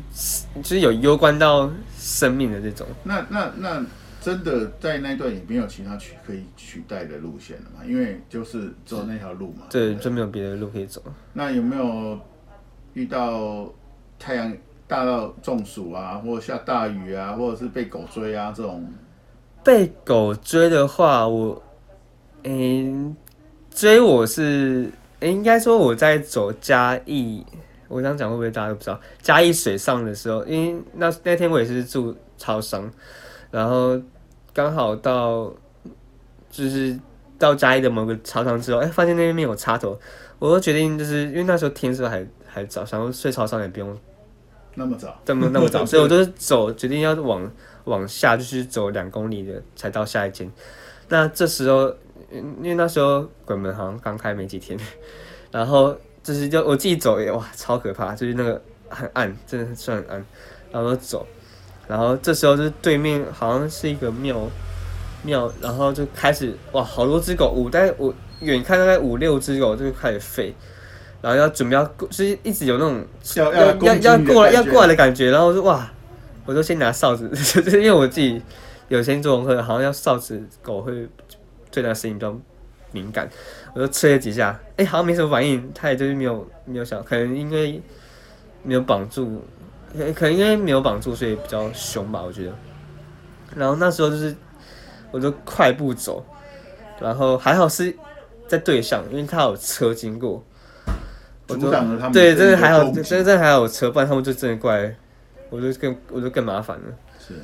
[0.56, 2.86] 就是有攸关到生命的这种。
[3.02, 3.82] 那那那
[4.20, 7.82] 真的在那段也没有其他取可以取代的路线了嘛？
[7.86, 9.62] 因为就是走那条路嘛。
[9.70, 11.02] 对，就没有别的路可以走。
[11.32, 12.20] 那有没有
[12.92, 13.72] 遇到
[14.18, 14.54] 太阳
[14.86, 18.86] 大到中暑啊，或者下大雨啊，或者是被狗追啊这种？
[19.64, 21.60] 被狗追的话，我
[22.44, 23.16] 嗯、欸，
[23.70, 24.90] 追我是。
[25.20, 27.44] 诶、欸，应该说我在走嘉义，
[27.88, 29.00] 我这样讲会不会大家都不知道？
[29.20, 32.88] 嘉义水上的时候，因为那那天我也是住超商，
[33.50, 34.00] 然后
[34.54, 35.52] 刚好到
[36.48, 36.96] 就是
[37.36, 39.98] 到嘉义的某个超商之后，哎、欸，发现那边没有插头，
[40.38, 43.98] 我就决定就是因为那时候天色还还早，想说睡超商也不用
[44.76, 47.50] 那么早，这么那么早， 所以我就是走决定要往
[47.86, 50.48] 往下，就是走两公里的才到下一间。
[51.08, 51.92] 那这时候。
[52.30, 54.78] 因为那时候鬼门好像刚开没几天，
[55.50, 60.24] 然后就是就我自己走也哇超可怕，就是那个很暗，真的算很暗，
[60.70, 61.26] 然后走，
[61.86, 64.36] 然后这时候就是对面好像是一个庙
[65.22, 70.52] 庙，然后就开始哇好多只狗，五代我远看大概五六只狗就开始吠，
[71.22, 73.04] 然后要准备要过，就是一直有那种
[73.36, 75.90] 要要要，要过来要过来的感觉，然后我说哇
[76.44, 78.40] 我就先拿哨子， 就是因为我自己
[78.88, 81.08] 有先做功课，好像要哨子狗会
[81.70, 82.36] 对那声音比较
[82.90, 83.28] 敏感，
[83.74, 87.80] 我就吹了几下，哎、欸，好像没什么反应，他也就是没有没有响，可能因为
[88.62, 89.42] 没有绑住，
[90.14, 92.52] 可能因为没有绑住，所以比较凶吧，我觉得。
[93.56, 94.34] 然后那时候就是，
[95.10, 96.24] 我就快步走，
[97.00, 97.94] 然后还好是
[98.46, 100.42] 在对向，因为他有车经过，
[101.48, 101.70] 我就
[102.12, 104.94] 对，真的还好，真的还好有车，不然他们就真的过来，
[105.50, 106.84] 我就更我就更麻烦了，
[107.18, 107.34] 是，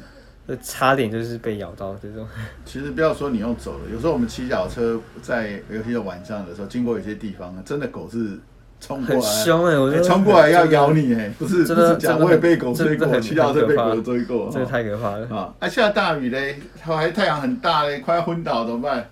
[0.46, 2.26] 就差点就是被咬到这种。
[2.64, 8.38] 其实不要说你用走了，有时候我们骑脚车在尤其是晚上的时候，经过有些地方，真的狗是。
[8.80, 9.78] 冲过来，很凶哎、欸！
[9.78, 15.54] 我觉得冲过来要咬你哎、欸，不是真的，真的我也被狗追过，骑脚车被狗追过，这太可怕了啊！
[15.58, 19.08] 啊，下大雨嘞，还太阳很大嘞，快要昏倒怎么办？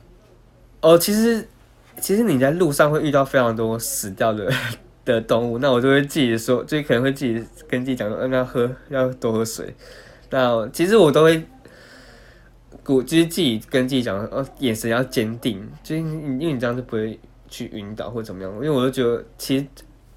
[0.83, 1.49] 哦，其实
[1.99, 4.53] 其实你在路上会遇到非常多死掉的
[5.07, 9.74] 的动物，那我就会自己说，就可能会自己跟自己讲说，嗯，要喝要多喝水。
[10.33, 11.47] 那其实我都会
[12.83, 17.20] 鼓，就是自己跟自己讲，哦，眼神要坚定，就是因为你这样就不会。
[17.53, 18.51] 去晕倒或怎么样？
[18.55, 19.66] 因为我就觉得，其实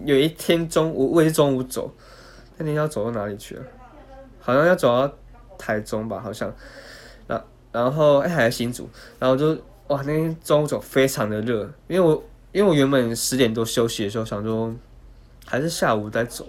[0.05, 1.93] 有一天中午，我也是中午走，
[2.55, 3.63] 那天要走到哪里去了？
[4.39, 5.13] 好像要走到
[5.57, 6.49] 台中吧，好像。
[7.27, 8.89] 然然后哎，还在新竹，
[9.19, 9.49] 然后就
[9.87, 14.73] 哇，那天中午走非常的热，因为我因为我原本十点多休息的时候想说，
[15.45, 16.47] 还是下午再走，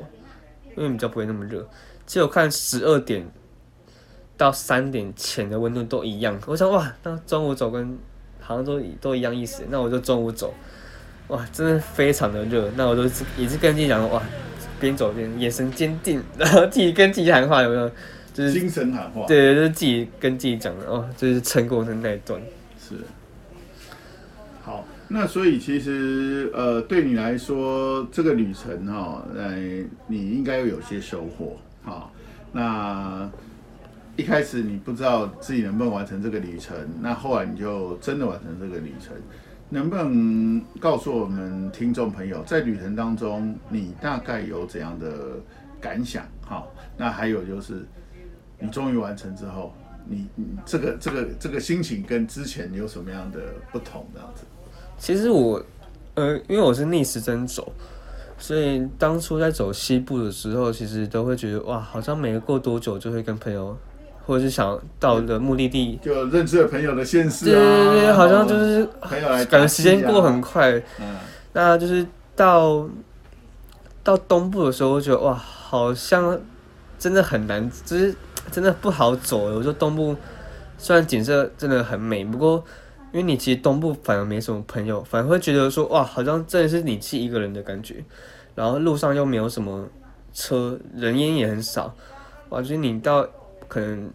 [0.76, 1.68] 因为比较不会那么热。
[2.06, 3.28] 结果看十二点
[4.36, 7.98] 到三点前的温度都一样，我想哇，那中午走跟
[8.40, 10.52] 好像都都一样意思，那我就中午走。
[11.28, 14.22] 哇，真的非常的热，那我就是也是跟自己讲说，哇，
[14.78, 17.90] 边走边眼神坚定，然后自己跟自己喊话，有没有？
[18.32, 19.26] 就是精神喊话。
[19.26, 22.40] 对，就是自己跟自己讲的哦，就是成功的那一段。
[22.78, 22.94] 是。
[24.62, 29.56] 好，那所以其实呃，对你来说这个旅程哈，呃，
[30.06, 31.56] 你应该有些收获。
[31.82, 32.12] 好，
[32.52, 33.28] 那
[34.16, 39.14] 一开始你不知道自己能不能完成这个旅程，那后来你就真的完成这个旅程。
[39.68, 45.40] 能不能告诉我们听众朋友，在旅程当中，你大概有怎样的
[45.80, 46.24] 感想？
[46.40, 46.64] 哈，
[46.96, 47.84] 那还有就是，
[48.60, 49.74] 你终于完成之后，
[50.06, 53.40] 你你这个这个这个心情跟之前有什么样的
[53.72, 54.06] 不同？
[54.14, 54.44] 这样子。
[54.98, 55.60] 其实我，
[56.14, 57.72] 呃，因为我是逆时针走，
[58.38, 63.76] 所以当初在走西部的时候，其实都会觉得哇，好像没过多久就会跟朋友。
[64.26, 68.84] 或者是想到的目的地，就认识了朋友的现实啊，对对对，好像就是
[69.46, 70.72] 感觉时间过很快。
[70.98, 71.16] 嗯，
[71.52, 72.04] 那就是
[72.34, 72.88] 到
[74.02, 76.36] 到东部的时候，我觉得哇，好像
[76.98, 78.12] 真的很难，就是
[78.50, 79.44] 真的不好走。
[79.44, 80.16] 我说东部
[80.76, 82.64] 虽然景色真的很美，不过
[83.12, 88.02] 因为你其实东部反而没什么朋友，反而会觉得说哇，好像真的是你自己一个人的感觉。
[88.56, 89.86] 然后路上又没有什么
[90.34, 91.94] 车，人烟也很少，
[92.48, 93.24] 哇，就是你到。
[93.68, 94.10] 可能，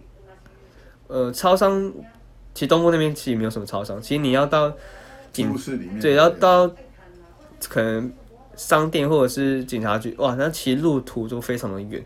[1.08, 1.92] 呃，超商，
[2.54, 4.02] 其实东部那边其实没有什么超商。
[4.02, 4.72] 其实你要到
[5.32, 5.54] 警，
[6.00, 6.68] 对，要到
[7.68, 8.12] 可能
[8.56, 12.04] 商店或者是警察局，哇，那其实路途都非常的远。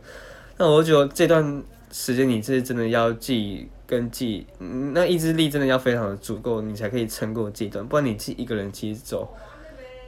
[0.58, 4.48] 那我觉得这段时间你是真的要记跟自己，
[4.94, 7.86] 那意志力真的要非常的足够，你才可以撑过这段。
[7.88, 9.34] 不然你自己一个人其实走，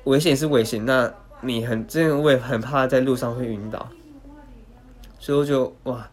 [0.05, 3.87] 危险是危险，那你很真的会很怕在路上会晕倒。
[5.19, 6.09] 所以我就哇。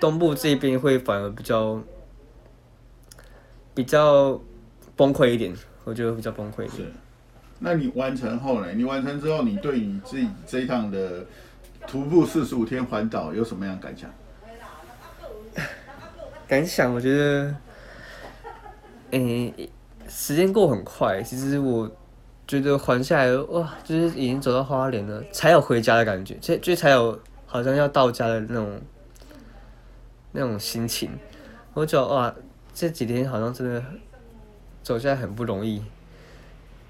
[0.00, 1.80] 东部这边会反而比较
[3.74, 4.40] 比较
[4.96, 6.70] 崩溃一点，我觉得比较崩溃一点。
[6.70, 6.92] 是，
[7.58, 8.72] 那你完成后呢？
[8.74, 11.24] 你完成之后，你对你自己这一趟的
[11.86, 14.10] 徒步四十五天环岛有什么样的感想？
[16.46, 17.56] 感想，我觉得，
[19.12, 19.70] 诶、欸，
[20.08, 21.22] 时间过很快。
[21.22, 21.90] 其实我
[22.46, 28.80] 觉得环下来，哇，就是已经走到花莲了，才有回家的感觉，这这才有好像要到家的那种。
[30.36, 31.08] 那种心情，
[31.74, 32.34] 我觉得哇，
[32.74, 33.82] 这几天好像真的
[34.82, 35.76] 走下来很不容易，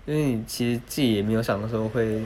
[0.07, 2.23] 因为你其实自己也没有想到说会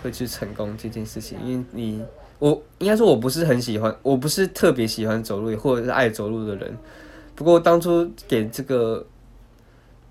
[0.00, 2.04] 会去成功这件事情，因为你
[2.38, 6.72] 我应该说我不是很喜欢，我不是特别喜欢走路或者是爱走路的人，
[7.34, 9.04] 不过当初给这个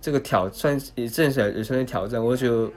[0.02, 2.70] 这个挑战也算是也算是挑战，我觉得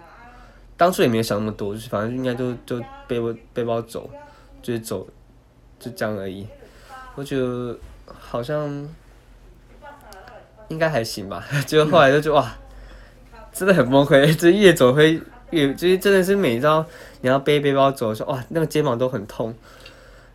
[0.76, 4.08] 当初也没有想那么多，就是反正应该就就背包背包走，
[4.62, 5.04] 就是走
[5.80, 6.46] 就这样而已。
[7.14, 8.88] 我觉得好像
[10.68, 12.50] 应该还行吧， 结果后来就觉得哇，
[13.52, 16.84] 真的很崩溃，就越走会越，就是真的是每一招
[17.20, 19.54] 你要背背包走的时候，哇，那个肩膀都很痛，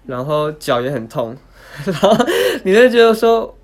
[0.05, 1.35] 然后脚也很痛，
[1.83, 2.15] 然后
[2.63, 3.57] 你就觉得说，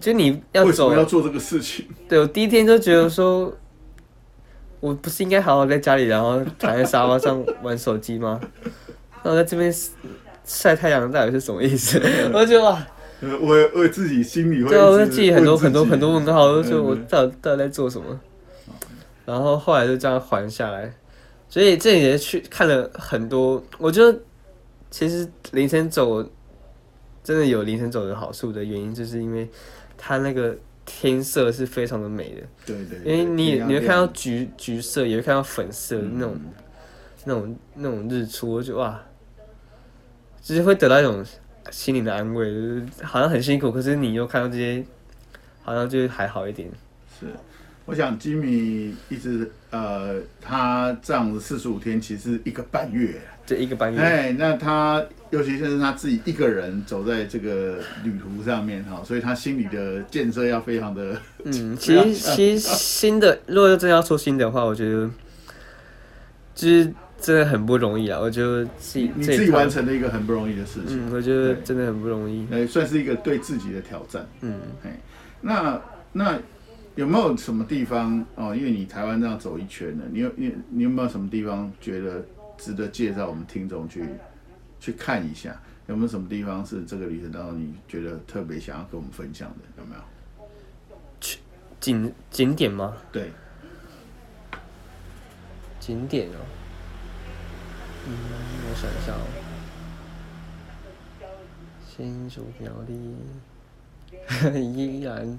[0.00, 3.52] 就你要走要做这个事情， 对，我第一天就觉得说，
[4.80, 8.40] 我不是应该好好在家里，然后躺在沙发上玩手机吗？
[9.22, 9.70] 然后在这边。
[10.46, 12.00] 晒太阳到底是什么意思？
[12.32, 12.86] 我就哇，
[13.20, 18.18] 我我自己心里会对啊，我会记很多很多很多问号，我就说我到底到底在做什么？
[19.26, 20.94] 然后后来就这样缓下来，
[21.48, 23.60] 所以这也去看了很多。
[23.76, 24.16] 我觉得
[24.88, 26.24] 其实凌晨走
[27.24, 29.48] 真的有凌晨走的好处的原因，就是因为
[29.98, 32.42] 它那个天色是非常的美的。
[32.64, 36.36] 对对，因为你你会看到橘橘色，也会看到粉色那种
[37.24, 39.02] 那种那种日出，我觉得哇，
[40.46, 41.26] 就是会得到一种
[41.72, 44.84] 心灵的安慰，就是好像很辛苦，可是你又看到这些，
[45.64, 46.70] 好像就还好一点。
[47.18, 47.26] 是。
[47.84, 53.98] 我想吉米一直呃，他这样子四十五天，其实一个半月，这一个半月。
[53.98, 61.20] 哎，那他尤其是他自己一个人走在这个旅途上面哈，所以他心里的建设要非常的。
[61.44, 65.10] 嗯， 其实其实新的，如果真要说新的话，我觉得
[66.54, 66.92] 就是
[67.26, 68.20] 真的很不容易啊。
[68.20, 71.08] 我觉得自己你自己完成了一个很不容易的事情。
[71.08, 72.46] 嗯，我觉得真的很不容易。
[72.52, 74.24] 哎，算是一个对自己的挑战。
[74.42, 74.96] 嗯，哎，
[75.40, 75.80] 那
[76.12, 76.38] 那。
[76.94, 78.56] 有没有什么地方哦？
[78.56, 82.24] 因为你台湾这样走一圈呢，你有你你有没有什么地方觉得
[82.56, 84.02] 值得介绍我们听众去
[84.80, 85.60] 去看一下？
[85.88, 89.56] 有没有什么地方是这个旅程当中你觉得特别想要跟我们分享的？
[89.76, 90.00] 有没有？
[91.20, 91.38] 去
[91.80, 92.96] 景景点吗？
[93.12, 93.30] 对，
[95.78, 96.40] 景点哦。
[98.08, 98.12] 嗯，
[98.70, 99.26] 我想一下哦。
[101.88, 102.94] 新竹苗栗，
[104.60, 105.38] 依然。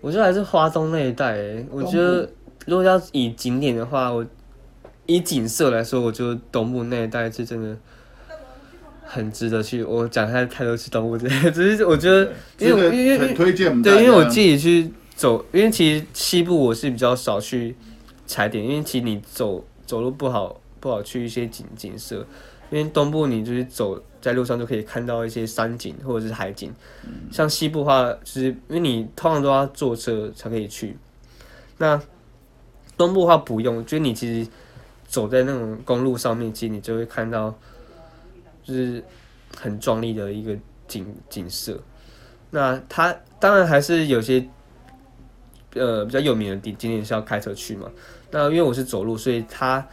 [0.00, 2.28] 我觉得还是花东那一带，欸，我觉得
[2.66, 4.26] 如果要以景点的话，我
[5.06, 7.76] 以景色来说，我觉得东部那一带是真的
[9.04, 9.84] 很值得去。
[9.84, 17.76] 我讲太太多次东部 只是我觉得，因为因为很推荐，对，因为我自己去走，因为其实西部我是比较少去
[18.26, 22.26] 踩点，因为其实你走走路不好不好去一些景景色，
[22.70, 24.02] 因为东部你就是走。
[24.20, 26.70] 在路上就可以看到一些山景或者是海景，
[27.32, 30.94] 像西部的话，就是因为你通常都要坐车才可以去。
[31.78, 31.98] 那
[32.98, 34.50] 东部的话不用，就是你其实
[35.06, 37.58] 走在那种公路上面，其实你就会看到，
[38.62, 39.02] 就是
[39.56, 40.54] 很壮丽的一个
[40.86, 41.80] 景景色。
[42.50, 44.46] 那它当然还是有些
[45.72, 47.90] 呃比较有名的景景点是要开车去嘛。
[48.30, 49.88] 那因为我是走路，所以它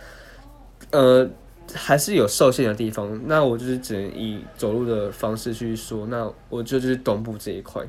[0.91, 1.29] 呃。
[1.75, 6.07] 还是有受限的地方，那我就是只能以走路的方式去说。
[6.07, 7.83] 那我就就是东部这一块，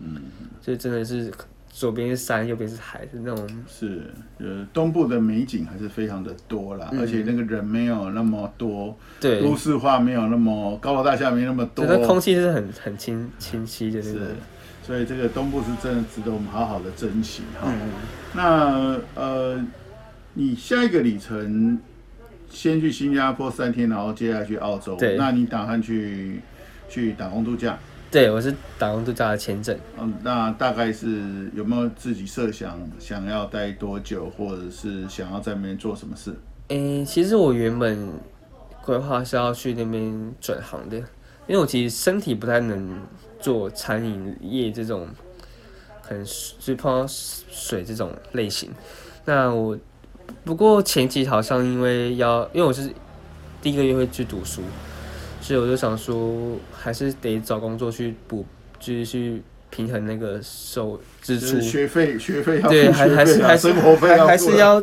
[0.00, 0.20] 嗯，
[0.60, 1.32] 所以真的是
[1.70, 14.34] 左边是山，右边是海，是那种是呃东部的美景还是非常的多啦，嗯、而且那个人没有那么多，对，都市化没有那么高楼大厦没那么多，那空气是很很清清晰的，是，
[14.84, 17.68] 所以这个东部是真的值得我们好好的珍惜哈。
[17.72, 17.90] 嗯、
[18.34, 19.64] 那呃，
[20.34, 21.78] 你下一个里程？
[22.52, 24.94] 先去新加坡三天，然后接下来去澳洲。
[24.96, 26.40] 对，那你打算去
[26.88, 27.78] 去打工度假？
[28.10, 29.76] 对，我是打工度假的签证。
[29.98, 36.34] 嗯，那大概是有没有自己设想想要待多久，或者是想要在那边做什么事？
[36.68, 38.10] 诶、欸，其实我原本
[38.84, 40.98] 规划是要去那边转行的，
[41.46, 43.00] 因为我其实身体不太能
[43.40, 45.08] 做餐饮业这种，
[46.06, 46.22] 可能
[46.60, 48.70] 就碰到水这种类型。
[49.24, 49.76] 那我。
[50.44, 52.90] 不过前期好像因为要，因为我是
[53.60, 54.62] 第一个月会去读书，
[55.40, 58.44] 所以我就想说，还是得找工作去补，
[58.78, 61.60] 就是去平衡那个收支出。
[61.60, 64.82] 学费学费要对，还还是还是生活费要还是要，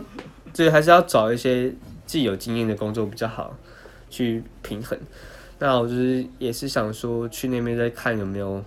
[0.53, 1.73] 对，还是要找一些
[2.05, 3.55] 既有经验的工作比较好，
[4.09, 4.97] 去平衡。
[5.59, 8.63] 那我就是也是想说，去那边再看有没有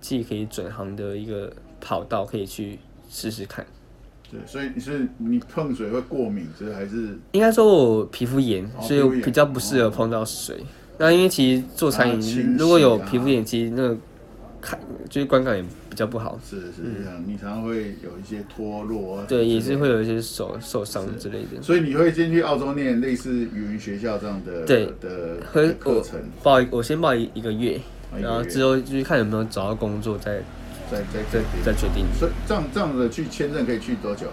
[0.00, 3.64] 自己可以转行的一个跑道，可以去试试看。
[4.30, 10.56] 对，所以你是你碰水会过敏，这还是应该说我皮肤炎，哦、所以我比较不适合碰到水。
[10.56, 10.66] 哦、
[10.98, 13.96] 那因为其实做餐饮，啊、如果有皮肤炎，其实那个
[14.60, 16.38] 看就是观感也比较不好。
[16.44, 19.22] 是是这样，嗯、你常常会有一些脱落。
[19.28, 21.62] 对，也是会有一些手受伤之类的。
[21.62, 25.36] 所以你会先去澳洲念类似语言学校这样的对的
[25.78, 26.20] 课程？
[26.42, 27.80] 报我先报一一个月，
[28.20, 30.42] 然后之后就是看有没有找到工作再。
[30.90, 34.26] 再再再再决定，所以这样这样的去签证可以去多久？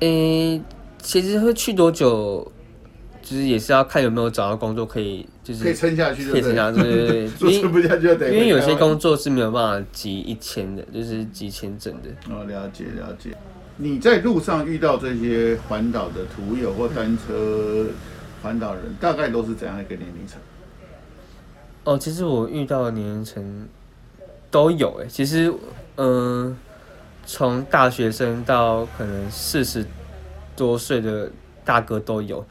[0.00, 0.62] 诶、欸，
[0.98, 2.50] 其实会去多久，
[3.22, 8.30] 就是也是要看有没有找到工作可以，就是可以撑下去就，可以撑下去，对对对， 撑不下去就得。
[8.32, 12.10] 因为有些工作是没有办法集一签的，就是集签证的。
[12.34, 13.36] 哦，了解了解。
[13.78, 17.86] 你在路上遇到这些环岛的途友或单车
[18.42, 20.40] 环岛人，大概都是怎样一个年龄层？
[21.84, 23.68] 哦，其实我遇到的年龄层。
[24.50, 25.52] 都有诶、其实，
[25.96, 26.56] 嗯、
[27.26, 29.84] 从大学生到可能四十
[30.54, 31.30] 多岁的
[31.64, 32.44] 大哥都有。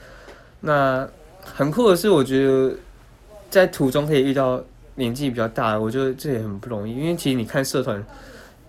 [0.59, 1.07] 那
[1.43, 2.75] 很酷的是，我觉得
[3.49, 4.61] 在途中可以遇到
[4.95, 6.95] 年纪比较大的，我觉得这也很不容易。
[6.95, 8.03] 因为其实你看社团，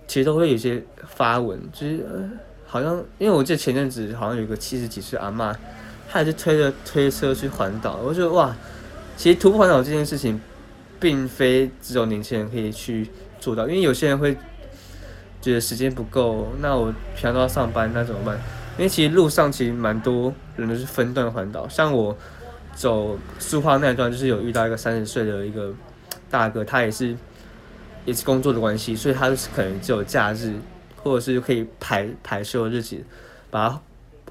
[0.07, 2.31] 其实都会有些发文，就是呃，
[2.67, 5.55] 好像因为我记得前阵子好像有个七十几岁阿嬷，
[6.09, 7.99] 她也是推着推车去环岛。
[8.05, 8.55] 我觉得哇，
[9.17, 10.41] 其实徒步环岛这件事情，
[11.07, 14.37] 并非只有年轻人可以去做到，因为有些人会
[15.41, 18.37] 觉得时间不够，那我平常都要上班，那怎么办？
[18.77, 22.17] 因为其实路上其实蛮多人都是分段环岛，像我
[22.75, 25.73] 走苏花那一段，就是有遇到一个三十岁的一个
[26.29, 27.17] 大哥，他也是
[28.05, 30.55] 也是工作的关系，所以他就是可能只有假日
[31.05, 32.97] 或者是可以排排休的日子，
[33.49, 33.81] 把它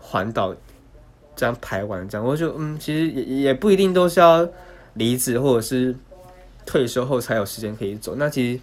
[0.01, 0.53] 环岛
[1.37, 4.45] 这样排完，这样我就嗯，其实也也不一定都是要
[4.95, 5.95] 离职或者是
[6.65, 8.15] 退休后才有时间可以走。
[8.15, 8.59] 那其实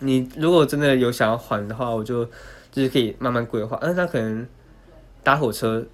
[0.00, 2.24] 你如果真的有想要还的话，我就
[2.70, 4.46] 就是可以慢慢规划，但是他可能。
[5.26, 5.84] 搭火车，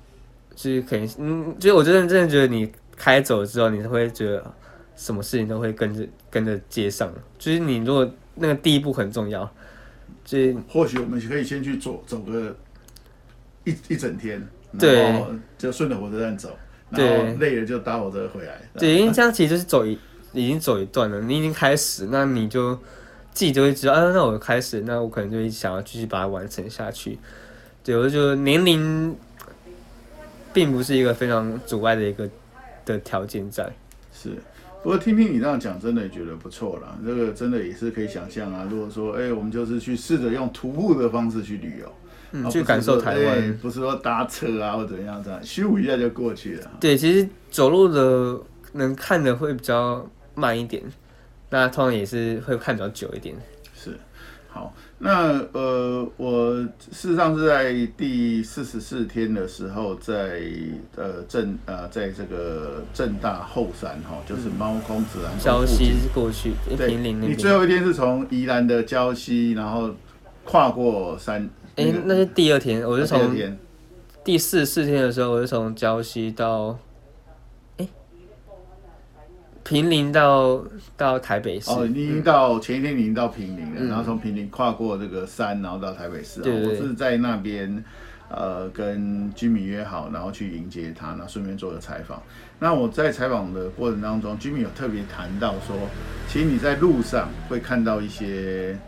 [0.54, 4.54] 就是可能，嗯，就是我真的真的觉得你开走之后，你会觉得
[4.94, 7.10] 什么事情都会跟着跟着接上。
[7.38, 9.50] 就是你如果那个第一步很重要，
[10.22, 12.54] 就是或许我们可以先去走走个
[13.64, 14.46] 一一整天，
[14.78, 16.50] 对，然后就顺着火车站走，
[16.90, 18.60] 然后累了就搭火车回来。
[18.78, 19.98] 对，因为这样其实就是走一
[20.32, 22.74] 已经走一段了，你已经开始，那你就
[23.32, 27.18] 自己就会知道，啊，那我开始，那我可能就会想要继续把它完成下去。
[27.84, 29.16] 对，我就年龄
[30.52, 32.28] 并不是一个非常阻碍的一个
[32.84, 33.70] 的条件在。
[34.12, 34.30] 是，
[34.82, 36.98] 不过听听你这样讲，真的也觉得不错了。
[37.04, 38.66] 这个真的也是可以想象啊。
[38.70, 41.92] 如果说，哎，我们就是去试着用徒步的方式去旅游，
[42.32, 46.70] 嗯，去感受台湾，不是说搭车啊或怎样这样，咻一下就过去了。
[46.78, 48.38] 对，其实走路的
[48.74, 50.82] 能看的会比较慢一点，
[51.50, 53.34] 那通常也是会看比较久一点。
[53.74, 53.98] 是，
[54.48, 54.74] 好。
[55.04, 56.54] 那呃，我
[56.92, 60.40] 事实上是在第四十四天的时候在，
[60.94, 69.90] 在呃正呃在这个正大后山哈，就是猫空自然礁溪过去，对，你最后一天是从宜兰的礁溪，然后
[70.44, 71.50] 跨过山。
[71.74, 73.36] 哎、欸，那是第二天，我是从
[74.22, 76.78] 第四十四天的时候，我是从礁溪到。
[79.64, 80.62] 坪林到
[80.96, 86.40] 到台北市哦，你已经到前一天你已经到平林了，嗯、然后从平林跨过这个山，然后到台北市。
[86.40, 87.84] 对，对，对，我是在那边，
[88.28, 92.20] 呃，跟居民约好，然后去迎接他，然后顺便做个采访。
[92.58, 95.76] 那我在采访的过程当中，居民有特别谈到说，
[96.28, 98.78] 其实你在路上会看到一些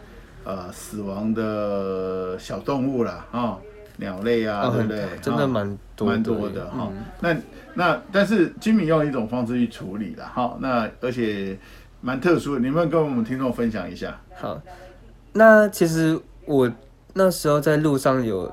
[0.45, 3.61] 呃死亡的小动物啦，啊、哦，
[3.97, 5.05] 鸟类啊，哦、对不对？
[5.23, 6.91] 真的蛮多蛮多的哈。
[7.21, 7.37] 那
[7.75, 11.57] 那但是居民用一种方式去处理了，好，那而且
[12.01, 14.19] 蛮特殊的，你们跟我们听众分享一下。
[14.37, 14.61] 好，
[15.33, 16.71] 那其实我
[17.13, 18.53] 那时候在路上有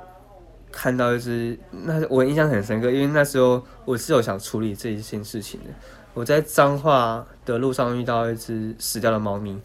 [0.72, 5.68] 看到一只，那我印象很深刻，因为那时候我是有想处理这一件事情的。
[6.14, 9.58] 我在彰化的路上遇到一只死掉的猫咪，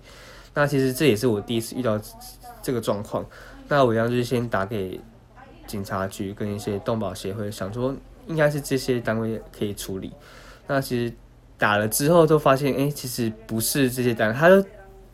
[0.55, 2.01] 那其实这也是我第一次遇到
[2.63, 3.25] 这个状况。
[3.69, 5.01] 那我一样就是先打给
[5.67, 7.95] 警察局跟一些动保协会，想说。
[8.29, 10.11] 应该是这些单位可以处理。
[10.67, 11.15] 那其实
[11.57, 14.65] 打了之后，都发现，哎、欸，其实不是这些单位，他就，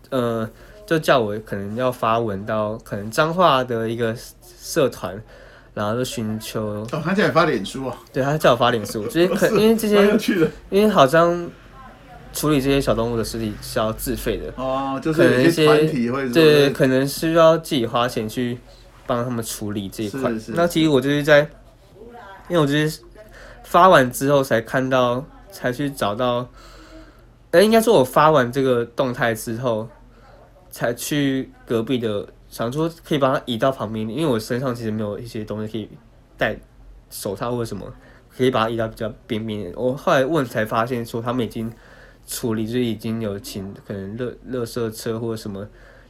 [0.08, 0.50] 呃，
[0.86, 4.16] 就叫我可能要发文到可能彰化的一个
[4.58, 5.22] 社团，
[5.74, 6.62] 然后就寻求。
[6.64, 7.98] 哦，他叫你发脸书啊？
[8.10, 11.50] 对，他叫我发脸书，就是可因为这些，因为好像
[12.32, 14.50] 处理这些小动物的尸体是要自费的。
[14.56, 18.56] 哦，就是有一些团体会对，对，对，可能需要自己花钱去
[19.14, 20.32] 帮他们处理这一块。
[20.48, 21.48] 那其实我就是在。
[22.48, 23.00] 因为我就是
[23.62, 26.46] 发完之后才看到，才去找到，
[27.52, 29.88] 哎，应该说我发完这个动态之后，
[30.68, 35.88] 才去隔壁的，想说可以把它移到旁边，因为我身上其实没有一些东西可以
[36.36, 36.58] 戴
[37.08, 37.90] 手套或者什么，
[38.36, 39.72] 可以把它移到比较边边。
[39.74, 41.72] 我后来问才发现说他们已经
[42.26, 45.66] 处理，就是已经有请可能垃垃圾车或者什么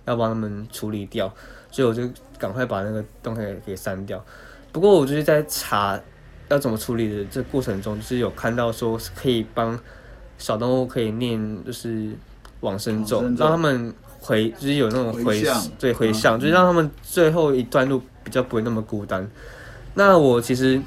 [0.07, 1.33] 要帮他们处理掉，
[1.73, 2.09] 所以我就
[2.39, 4.25] 赶快把那个动态给删掉。
[4.71, 6.01] 不过我就是在查。
[6.49, 9.79] 要怎么处理的这过程中，就是有看到说是可以帮
[10.37, 12.11] 小动物可以念就是
[12.61, 15.45] 往生咒，让他们回就是有那种回，回
[15.79, 19.27] 对回向，就是让他们最后一段路比较不会那么孤单。
[19.95, 20.79] 那我其实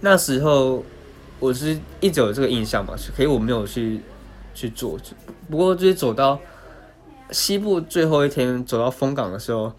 [0.00, 0.82] 那时候
[1.38, 4.00] 我是一直有这个印象嘛，可以我没有去
[4.54, 4.98] 去做。
[5.50, 6.40] 不过就是走到
[7.30, 9.72] 西部最后一天，走到风港的时候，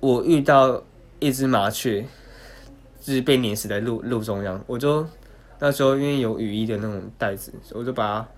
[0.00, 0.82] 我遇到
[1.18, 2.04] 一只麻雀。
[3.04, 5.04] 就是被碾死在路路中央，我就
[5.58, 8.28] 那时候因为有雨衣的那种袋子，我就把它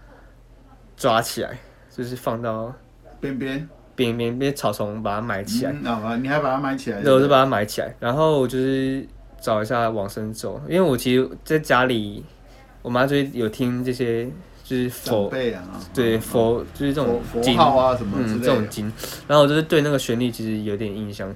[0.96, 1.58] 抓起来，
[1.94, 2.72] 就是放到
[3.20, 5.70] 边边边边边草丛把它埋起来。
[5.70, 7.02] 嗯、好你还把它埋起来？
[7.02, 9.06] 对，我就把它埋起来，然后我就是
[9.38, 12.24] 找一下往生咒，因为我其实在家里，
[12.80, 14.26] 我妈就有听这些
[14.64, 15.62] 就是佛辈啊，
[15.92, 18.90] 对佛就是这种经啊什么嗯这种经，
[19.28, 21.28] 然后我就是对那个旋律其实有点印象，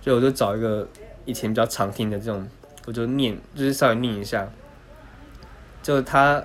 [0.00, 0.86] 所以我就找一个
[1.24, 2.48] 以前比较常听的这种，
[2.86, 4.48] 我就念就是稍微念一下，
[5.82, 6.40] 就他，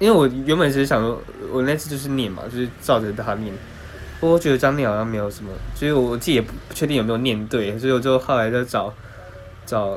[0.00, 1.22] 因为我原本是想说，
[1.52, 3.54] 我那次就是念嘛，就是照着他念，
[4.18, 8.92] 不过我觉得这样念好像没有什么，所以我自己也不确定有没有念对，所以我就后来就找
[9.64, 9.96] 找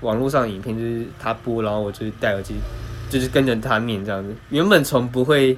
[0.00, 2.54] 网络上的影片，就是他播，然后我就戴耳机。
[3.10, 5.56] 就是跟着他念这样子，原本从不会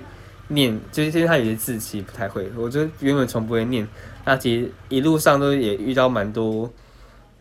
[0.49, 3.87] 念，就是因为他有些字其实不太会，我就原本从不会念。
[4.25, 6.71] 那其实一路上都也遇到蛮多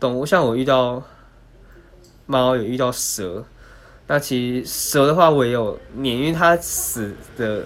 [0.00, 1.02] 动物，像我遇到
[2.26, 3.44] 猫，有遇到蛇。
[4.06, 7.64] 那其实蛇的话，我也有念，因为它死的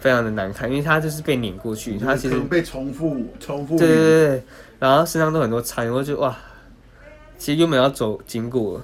[0.00, 3.78] 非常的难看，因为它就是被碾过去，它其实被重复重复。
[3.78, 4.42] 对对对，
[4.78, 6.34] 然后身上都很多残，我就哇，
[7.36, 8.80] 其实原本要走经过。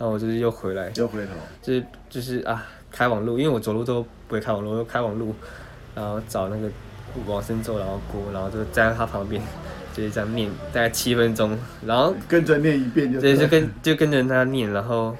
[0.00, 5.34] 然后我就是又回来，又回头，就是就是啊，开网路，因为我走路都不会开网路，我又开网路，
[5.94, 6.70] 然后找那个
[7.26, 9.42] 往生咒，然后过，然后就站在他旁边，
[9.92, 15.14] 就是这样念，大概七分钟，然后跟着念一遍就，对，就跟就跟着他念，然后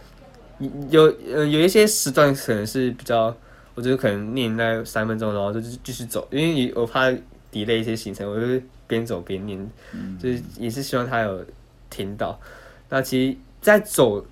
[0.89, 3.37] 有呃有一些时段可能是比较，
[3.74, 7.11] 我就可能念那三分钟，然后就继续走，因为我怕
[7.53, 8.47] delay 一些行程，我就
[8.87, 9.70] 边走边念，
[10.18, 11.45] 就是也是希望他有
[11.91, 12.41] 听到。
[12.89, 14.24] 那其实，在走。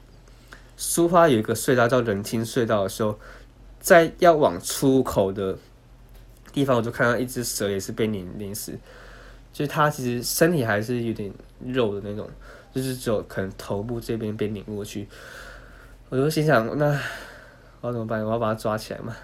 [0.81, 3.19] 苏花有一个隧道叫人清隧道的时候，
[3.81, 5.59] 在要往出口的
[6.53, 8.71] 地方，我就看到一只蛇也是被碾碾死，
[9.53, 11.33] 就是它其实身体还是有点
[11.67, 12.31] 肉的那种，
[12.73, 15.09] 就是只有可能头部这边被碾过去。
[16.11, 16.97] 我就心想，那
[17.81, 18.25] 我怎么办？
[18.25, 19.17] 我要把它抓起来嘛？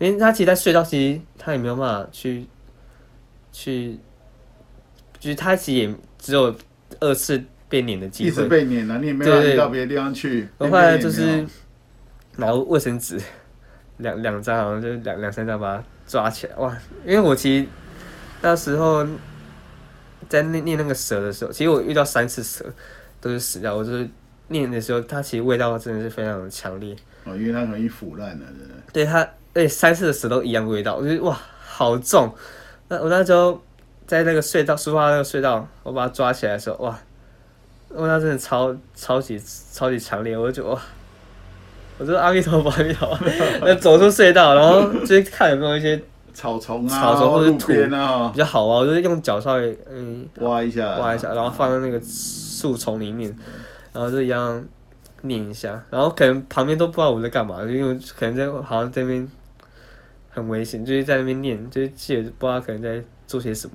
[0.00, 2.48] 因为它其实，在隧道其实它也没有办法去
[3.52, 3.96] 去，
[5.20, 6.52] 就是它其实也只有
[6.98, 7.44] 二次。
[7.70, 10.46] 被碾的机会，一直被碾了，你也没有移到别的地方去。
[10.58, 11.46] 我后来就是
[12.36, 13.18] 拿卫生纸，
[13.98, 16.56] 两两张，好像就两两三张把它抓起来。
[16.56, 16.76] 哇！
[17.06, 17.66] 因为我其实
[18.42, 19.06] 那时候
[20.28, 22.64] 在念念那个蛇的时候，其实我遇到三次蛇
[23.20, 23.76] 都是死掉。
[23.76, 24.08] 我就是
[24.48, 26.96] 念的时候，它其实味道真的是非常的强烈。
[27.24, 28.74] 哦，因为它容易腐烂了，真的。
[28.92, 32.34] 对它，哎，三次的蛇都一样味道，我觉得哇，好重。
[32.88, 33.62] 那我那时候
[34.06, 36.98] 在那个隧道，苏花那个隧道，我把它抓起来的时候，哇！
[37.92, 39.40] 味道真的超超级
[39.72, 40.80] 超级强烈，我就哇，
[41.98, 43.26] 我就阿弥陀佛，阿弥陀佛，
[43.62, 46.00] 那走出隧道，然后就看有没有一些
[46.32, 53.36] 草丛啊，草丛或者土啊，比较好啊，我就是用脚稍微嗯挖一下，挖一下，然后放在那个树丛里面，
[53.92, 54.64] 然后就一样
[55.22, 59.28] 念一下，然后可能旁边都不知道我在干嘛，因为可能在好像这边
[60.30, 63.74] 很危险，就是在那边念，就是记得不知道可能在做些什么，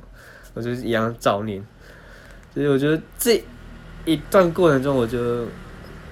[0.54, 1.62] 我就一样照念，
[2.54, 3.44] 所以我觉得这。
[4.06, 5.46] 一段过程中，我觉得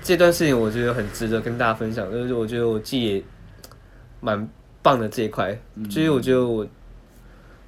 [0.01, 3.23] 这段事情我觉得很值得跟大家分享，就是我觉得我自己也
[4.19, 4.47] 蛮
[4.81, 5.57] 棒的这一块，
[5.89, 6.65] 就是我觉得我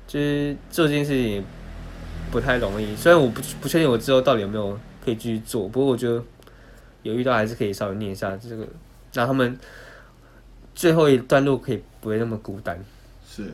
[0.08, 1.44] 就是做这件事情也
[2.32, 6.22] 不太容易，虽然我不不确定我之后到底有没有可以继续做，不过我觉得
[7.04, 8.68] 有遇到还是可以稍微念一下这个，
[9.14, 9.58] 让他们
[10.74, 12.84] 最后一段路可以不会那么孤单。
[13.28, 13.52] 是。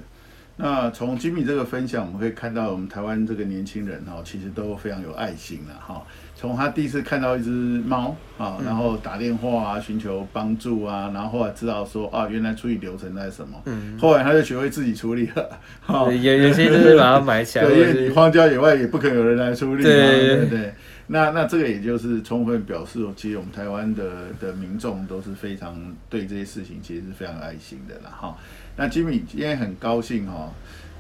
[0.58, 6.06] 那从 Jimmy 这个分享，我们可以看到我们台湾这个年轻人哈，其实都非常有爱心了哈。
[6.42, 15.50] 从他第一次看到一只猫啊，然后打电话啊，寻求帮助啊，然后后来知道说啊，原来处理流程在什么，嗯，后来他就学会自己处理了。
[16.10, 20.74] 有有些就是把它埋起来， 对，因为你荒郊野外也不可能有人来处理嘛，对对对。
[21.06, 24.04] 那那这个也就是充分表示，其实我们台湾的
[24.40, 25.78] 的民众都是非常
[26.10, 28.36] 对这些事情其实是非常有爱心的啦哈。
[28.78, 30.50] 那 Jimmy 今天很高兴哈，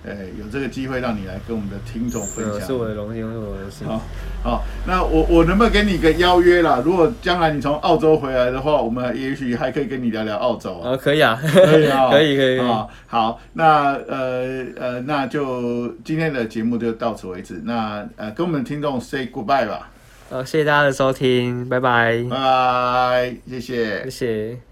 [0.03, 3.87] 诶，有这个机会让你来跟我们的听众分享，是我的荣幸，是我的荣幸。
[3.87, 4.01] 好，
[4.43, 6.81] 好，那我我能不能给你一个邀约啦？
[6.83, 10.89] 如果将来你从澳洲回来的话，我们也许还可以跟你聊聊澳洲啊。
[10.91, 12.87] 哦，可以啊，可以啊， 可以可以啊。
[13.05, 17.61] 好，那呃呃，那就今天的节目就到此为止。
[17.63, 19.91] 那呃，跟我们听众 say goodbye 吧。
[20.31, 24.70] 好，谢谢大家的收听，拜拜，拜拜，谢谢，谢谢。